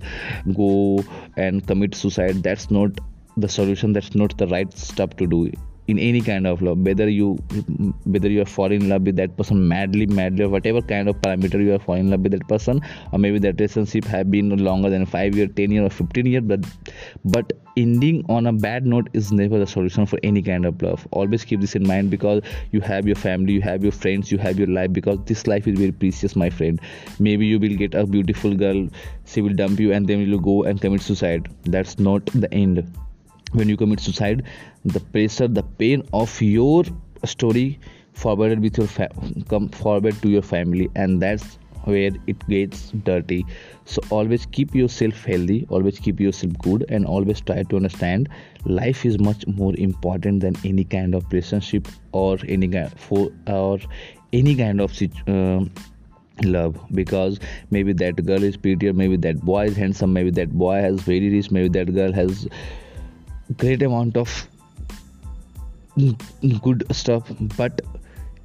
go 0.53 1.03
and 1.37 1.65
commit 1.67 1.95
suicide. 1.95 2.43
That's 2.43 2.69
not 2.69 2.91
the 3.37 3.47
solution. 3.47 3.93
That's 3.93 4.15
not 4.15 4.37
the 4.37 4.47
right 4.47 4.71
stuff 4.77 5.15
to 5.17 5.27
do 5.27 5.51
in 5.87 5.99
any 5.99 6.21
kind 6.21 6.47
of 6.47 6.61
love 6.61 6.77
whether 6.79 7.09
you 7.09 7.35
whether 8.05 8.29
you 8.29 8.41
are 8.41 8.51
falling 8.57 8.81
in 8.81 8.89
love 8.89 9.01
with 9.01 9.15
that 9.15 9.35
person 9.37 9.67
madly 9.67 10.05
madly 10.05 10.43
or 10.45 10.49
whatever 10.49 10.81
kind 10.81 11.09
of 11.09 11.15
parameter 11.21 11.63
you 11.63 11.73
are 11.73 11.79
falling 11.79 12.05
in 12.05 12.11
love 12.11 12.21
with 12.21 12.31
that 12.31 12.47
person 12.47 12.81
or 13.11 13.19
maybe 13.19 13.39
that 13.39 13.59
relationship 13.59 14.05
have 14.05 14.29
been 14.29 14.55
longer 14.63 14.89
than 14.89 15.05
5 15.05 15.35
year 15.35 15.47
10 15.47 15.71
year 15.71 15.85
or 15.85 15.89
15 15.89 16.25
year 16.25 16.41
but 16.41 16.65
but 17.25 17.53
ending 17.77 18.23
on 18.29 18.47
a 18.47 18.53
bad 18.53 18.85
note 18.85 19.09
is 19.13 19.31
never 19.31 19.59
the 19.59 19.67
solution 19.67 20.05
for 20.05 20.19
any 20.23 20.41
kind 20.41 20.65
of 20.65 20.81
love. 20.81 21.07
Always 21.11 21.45
keep 21.45 21.61
this 21.61 21.75
in 21.75 21.87
mind 21.87 22.09
because 22.09 22.43
you 22.71 22.81
have 22.81 23.07
your 23.07 23.15
family 23.15 23.53
you 23.53 23.61
have 23.61 23.83
your 23.83 23.91
friends 23.91 24.31
you 24.31 24.37
have 24.37 24.59
your 24.59 24.67
life 24.67 24.91
because 24.93 25.19
this 25.25 25.47
life 25.47 25.67
is 25.67 25.79
very 25.79 25.91
precious 25.91 26.35
my 26.35 26.49
friend. 26.49 26.81
Maybe 27.19 27.45
you 27.45 27.59
will 27.59 27.75
get 27.75 27.93
a 27.93 28.05
beautiful 28.05 28.55
girl 28.55 28.87
she 29.25 29.41
will 29.41 29.53
dump 29.53 29.79
you 29.79 29.93
and 29.93 30.07
then 30.07 30.19
you 30.19 30.31
will 30.31 30.39
go 30.39 30.63
and 30.63 30.81
commit 30.81 31.01
suicide. 31.01 31.49
That's 31.63 31.99
not 31.99 32.25
the 32.25 32.53
end 32.53 32.91
when 33.53 33.69
you 33.69 33.77
commit 33.77 33.99
suicide 33.99 34.43
the 34.85 34.99
pressure 34.99 35.47
the 35.47 35.63
pain 35.63 36.03
of 36.13 36.41
your 36.41 36.83
story 37.25 37.79
forwarded 38.13 38.61
with 38.61 38.77
your 38.77 38.87
fa- 38.87 39.09
come 39.49 39.69
forward 39.69 40.15
to 40.21 40.29
your 40.29 40.41
family 40.41 40.89
and 40.95 41.21
that's 41.21 41.57
where 41.85 42.11
it 42.27 42.47
gets 42.47 42.91
dirty. 43.03 43.45
So 43.85 44.01
always 44.09 44.45
keep 44.45 44.75
yourself 44.75 45.23
healthy 45.23 45.65
always 45.69 45.99
keep 45.99 46.19
yourself 46.19 46.53
good 46.59 46.85
and 46.89 47.05
always 47.05 47.41
try 47.41 47.63
to 47.63 47.75
understand 47.75 48.29
life 48.65 49.05
is 49.05 49.19
much 49.19 49.45
more 49.47 49.73
important 49.77 50.41
than 50.41 50.55
any 50.63 50.83
kind 50.83 51.15
of 51.15 51.25
relationship 51.31 51.87
or 52.11 52.37
any 52.47 52.67
kind 52.67 52.91
for 52.99 53.31
or 53.47 53.79
any 54.33 54.55
kind 54.55 54.79
of 54.79 54.91
uh, 55.27 55.65
love. 56.43 56.79
Because 56.93 57.39
maybe 57.71 57.93
that 57.93 58.23
girl 58.25 58.43
is 58.43 58.57
prettier 58.57 58.93
maybe 58.93 59.17
that 59.17 59.41
boy 59.41 59.65
is 59.65 59.75
handsome 59.75 60.13
maybe 60.13 60.31
that 60.31 60.51
boy 60.51 60.75
has 60.75 61.01
very 61.01 61.29
rich 61.29 61.51
maybe 61.51 61.69
that 61.69 61.93
girl 61.93 62.13
has 62.13 62.47
great 63.57 63.81
amount 63.81 64.17
of 64.17 64.47
good 66.61 66.85
stuff 66.91 67.31
but 67.57 67.81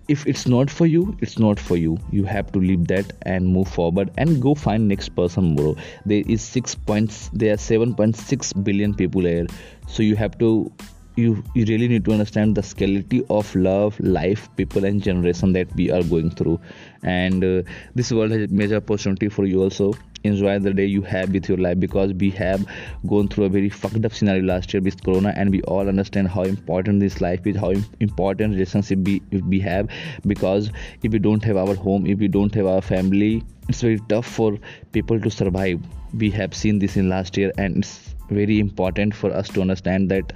if 0.08 0.26
it's 0.26 0.46
not 0.46 0.70
for 0.70 0.86
you 0.86 1.16
it's 1.20 1.38
not 1.38 1.58
for 1.58 1.76
you. 1.76 1.98
You 2.10 2.24
have 2.24 2.52
to 2.52 2.58
leave 2.58 2.86
that 2.88 3.12
and 3.22 3.46
move 3.46 3.68
forward 3.68 4.10
and 4.16 4.40
go 4.40 4.54
find 4.54 4.88
next 4.88 5.10
person 5.10 5.56
bro 5.56 5.76
there 6.04 6.22
is 6.26 6.42
six 6.42 6.74
points 6.74 7.28
there 7.32 7.54
are 7.54 7.56
7.6 7.56 8.64
billion 8.64 8.94
people 8.94 9.22
here. 9.22 9.46
So 9.88 10.02
you 10.02 10.16
have 10.16 10.38
to 10.38 10.72
you 11.16 11.42
you 11.54 11.64
really 11.64 11.88
need 11.88 12.04
to 12.04 12.12
understand 12.12 12.54
the 12.54 12.62
scarcity 12.62 13.24
of 13.30 13.54
love 13.56 13.98
life 14.00 14.48
people 14.56 14.84
and 14.84 15.02
generation 15.02 15.52
that 15.54 15.74
we 15.74 15.90
are 15.90 16.02
going 16.02 16.30
through. 16.30 16.60
And 17.02 17.42
uh, 17.42 17.62
this 17.94 18.12
world 18.12 18.30
has 18.32 18.50
major 18.50 18.76
opportunity 18.76 19.28
for 19.28 19.44
you 19.44 19.62
also 19.62 19.94
enjoy 20.26 20.58
the 20.58 20.72
day 20.74 20.84
you 20.84 21.02
have 21.02 21.30
with 21.30 21.48
your 21.48 21.58
life 21.58 21.78
because 21.80 22.12
we 22.14 22.30
have 22.30 22.66
gone 23.06 23.28
through 23.28 23.44
a 23.44 23.48
very 23.48 23.68
fucked 23.68 24.04
up 24.04 24.12
scenario 24.12 24.42
last 24.42 24.74
year 24.74 24.82
with 24.82 25.02
corona 25.02 25.32
and 25.36 25.50
we 25.50 25.62
all 25.62 25.88
understand 25.88 26.28
how 26.28 26.42
important 26.42 27.00
this 27.00 27.20
life 27.20 27.46
is 27.46 27.56
how 27.56 27.72
important 28.00 28.52
relationship 28.54 28.98
we, 29.00 29.20
we 29.48 29.60
have 29.60 29.88
because 30.26 30.70
if 31.02 31.12
we 31.12 31.18
don't 31.18 31.44
have 31.44 31.56
our 31.56 31.74
home 31.74 32.06
if 32.06 32.18
we 32.18 32.28
don't 32.28 32.54
have 32.54 32.66
our 32.66 32.82
family 32.82 33.42
it's 33.68 33.80
very 33.80 34.00
tough 34.08 34.26
for 34.26 34.58
people 34.92 35.20
to 35.20 35.30
survive. 35.30 35.80
We 36.14 36.30
have 36.30 36.54
seen 36.54 36.78
this 36.78 36.96
in 36.96 37.08
last 37.08 37.36
year 37.36 37.52
and 37.58 37.78
it's 37.78 38.14
very 38.30 38.58
important 38.58 39.14
for 39.14 39.32
us 39.32 39.48
to 39.48 39.60
understand 39.60 40.10
that 40.10 40.32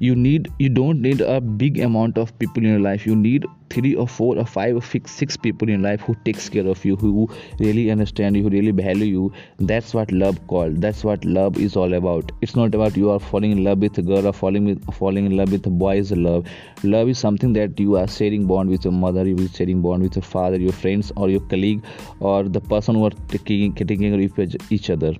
you 0.00 0.14
need 0.14 0.50
you 0.58 0.68
don't 0.68 1.02
need 1.02 1.20
a 1.20 1.40
big 1.40 1.80
amount 1.80 2.18
of 2.18 2.38
people 2.38 2.62
in 2.62 2.70
your 2.70 2.80
life. 2.80 3.06
You 3.06 3.16
need 3.16 3.46
three 3.70 3.94
or 3.94 4.06
four 4.08 4.38
or 4.38 4.46
five 4.46 4.76
or 4.76 4.82
six, 4.82 5.36
people 5.36 5.68
in 5.68 5.82
life 5.82 6.00
who 6.00 6.14
takes 6.24 6.48
care 6.48 6.66
of 6.66 6.84
you 6.84 6.96
who 6.96 7.28
really 7.58 7.90
understand 7.90 8.36
you 8.36 8.42
who 8.42 8.48
really 8.48 8.70
value 8.70 9.04
you. 9.04 9.32
That's 9.58 9.92
what 9.94 10.10
love 10.12 10.38
called. 10.46 10.80
That's 10.80 11.04
what 11.04 11.24
love 11.24 11.58
is 11.58 11.76
all 11.76 11.92
about. 11.94 12.32
It's 12.40 12.56
not 12.56 12.74
about 12.74 12.96
you 12.96 13.10
are 13.10 13.20
falling 13.20 13.52
in 13.52 13.64
love 13.64 13.78
with 13.80 13.98
a 13.98 14.02
girl 14.02 14.26
or 14.26 14.32
falling 14.32 14.64
with 14.64 14.94
falling 14.94 15.26
in 15.26 15.36
love 15.36 15.52
with 15.52 15.66
a 15.66 15.70
boy 15.70 15.98
is 15.98 16.12
love. 16.12 16.46
Love 16.82 17.08
is 17.08 17.18
something 17.18 17.52
that 17.54 17.78
you 17.78 17.96
are 17.96 18.08
sharing 18.08 18.46
bond 18.46 18.70
with 18.70 18.84
your 18.84 18.92
mother 18.92 19.26
you 19.26 19.36
are 19.44 19.48
sharing 19.48 19.82
bond 19.82 20.02
with 20.02 20.14
your 20.16 20.22
father 20.22 20.58
your 20.58 20.72
friends 20.72 21.12
or 21.16 21.28
your 21.28 21.40
colleague 21.40 21.84
or 22.20 22.44
the 22.44 22.57
person 22.60 22.94
who 22.94 23.06
are 23.06 23.16
taking, 23.28 23.74
taking 23.74 24.30
each 24.70 24.90
other. 24.90 25.14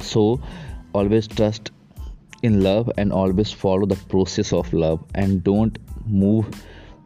So 0.00 0.40
always 0.92 1.26
trust 1.26 1.70
in 2.42 2.62
love 2.62 2.90
and 2.96 3.12
always 3.12 3.52
follow 3.52 3.86
the 3.86 3.96
process 4.08 4.52
of 4.52 4.72
love 4.72 5.04
and 5.14 5.42
don't 5.42 5.78
move 6.06 6.46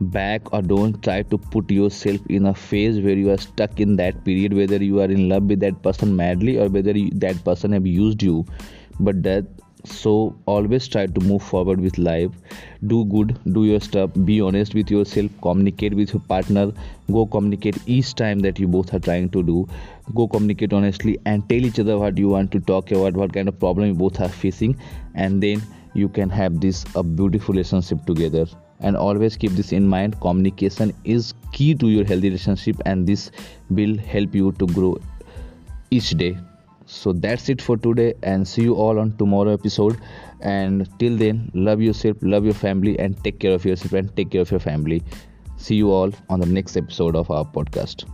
back 0.00 0.52
or 0.52 0.62
don't 0.62 1.02
try 1.02 1.22
to 1.22 1.38
put 1.38 1.70
yourself 1.70 2.20
in 2.28 2.46
a 2.46 2.54
phase 2.54 3.00
where 3.00 3.14
you 3.14 3.30
are 3.30 3.38
stuck 3.38 3.78
in 3.80 3.96
that 3.96 4.24
period 4.24 4.52
whether 4.52 4.82
you 4.82 5.00
are 5.00 5.10
in 5.10 5.28
love 5.28 5.44
with 5.44 5.60
that 5.60 5.80
person 5.82 6.14
madly 6.16 6.58
or 6.58 6.68
whether 6.68 6.90
you, 6.90 7.10
that 7.14 7.42
person 7.44 7.72
have 7.72 7.86
used 7.86 8.22
you. 8.22 8.44
But 9.00 9.22
that 9.22 9.46
so 9.84 10.34
always 10.46 10.86
try 10.86 11.06
to 11.06 11.20
move 11.20 11.42
forward 11.42 11.80
with 11.80 11.98
life. 11.98 12.30
Do 12.86 13.04
good 13.04 13.38
do 13.52 13.64
your 13.64 13.80
stuff. 13.80 14.10
Be 14.24 14.40
honest 14.40 14.74
with 14.74 14.90
yourself. 14.90 15.30
Communicate 15.42 15.94
with 15.94 16.12
your 16.12 16.22
partner. 16.22 16.72
Go 17.10 17.26
communicate 17.26 17.76
each 17.86 18.14
time 18.14 18.40
that 18.40 18.58
you 18.58 18.68
both 18.68 18.94
are 18.94 19.00
trying 19.00 19.28
to 19.30 19.42
do. 19.42 19.68
Go 20.14 20.28
communicate 20.28 20.72
honestly 20.72 21.18
and 21.26 21.48
tell 21.48 21.64
each 21.70 21.80
other 21.80 21.98
what 21.98 22.16
you 22.16 22.28
want 22.28 22.52
to 22.52 22.60
talk 22.60 22.90
about 22.90 23.14
what 23.14 23.32
kind 23.32 23.48
of 23.48 23.58
problem 23.58 23.88
you 23.88 23.94
both 23.94 24.20
are 24.20 24.28
facing. 24.28 24.76
And 25.14 25.42
then 25.42 25.62
you 25.94 26.08
can 26.08 26.30
have 26.30 26.60
this 26.60 26.84
a 26.94 27.02
beautiful 27.02 27.52
relationship 27.54 28.04
together. 28.06 28.46
And 28.80 28.96
always 28.96 29.36
keep 29.36 29.52
this 29.52 29.72
in 29.72 29.86
mind. 29.86 30.20
Communication 30.20 30.92
is 31.04 31.34
key 31.52 31.74
to 31.74 31.88
your 31.88 32.04
healthy 32.04 32.28
relationship. 32.28 32.80
And 32.86 33.06
this 33.06 33.30
will 33.70 33.96
help 33.96 34.34
you 34.34 34.52
to 34.52 34.66
grow 34.66 34.98
each 35.90 36.10
day 36.10 36.36
so 36.92 37.12
that's 37.12 37.48
it 37.48 37.62
for 37.62 37.76
today 37.76 38.14
and 38.22 38.46
see 38.46 38.62
you 38.62 38.74
all 38.74 38.98
on 38.98 39.16
tomorrow 39.16 39.52
episode. 39.52 39.98
And 40.40 40.88
till 40.98 41.16
then 41.16 41.50
love 41.54 41.80
yourself 41.80 42.16
love 42.20 42.44
your 42.44 42.54
family 42.54 42.98
and 42.98 43.22
take 43.24 43.38
care 43.38 43.54
of 43.54 43.64
yourself 43.64 43.92
and 43.92 44.16
take 44.16 44.30
care 44.30 44.42
of 44.42 44.50
your 44.50 44.60
family. 44.60 45.02
See 45.56 45.76
you 45.76 45.90
all 45.90 46.12
on 46.28 46.40
the 46.40 46.46
next 46.46 46.76
episode 46.76 47.16
of 47.16 47.30
our 47.30 47.44
podcast 47.44 48.04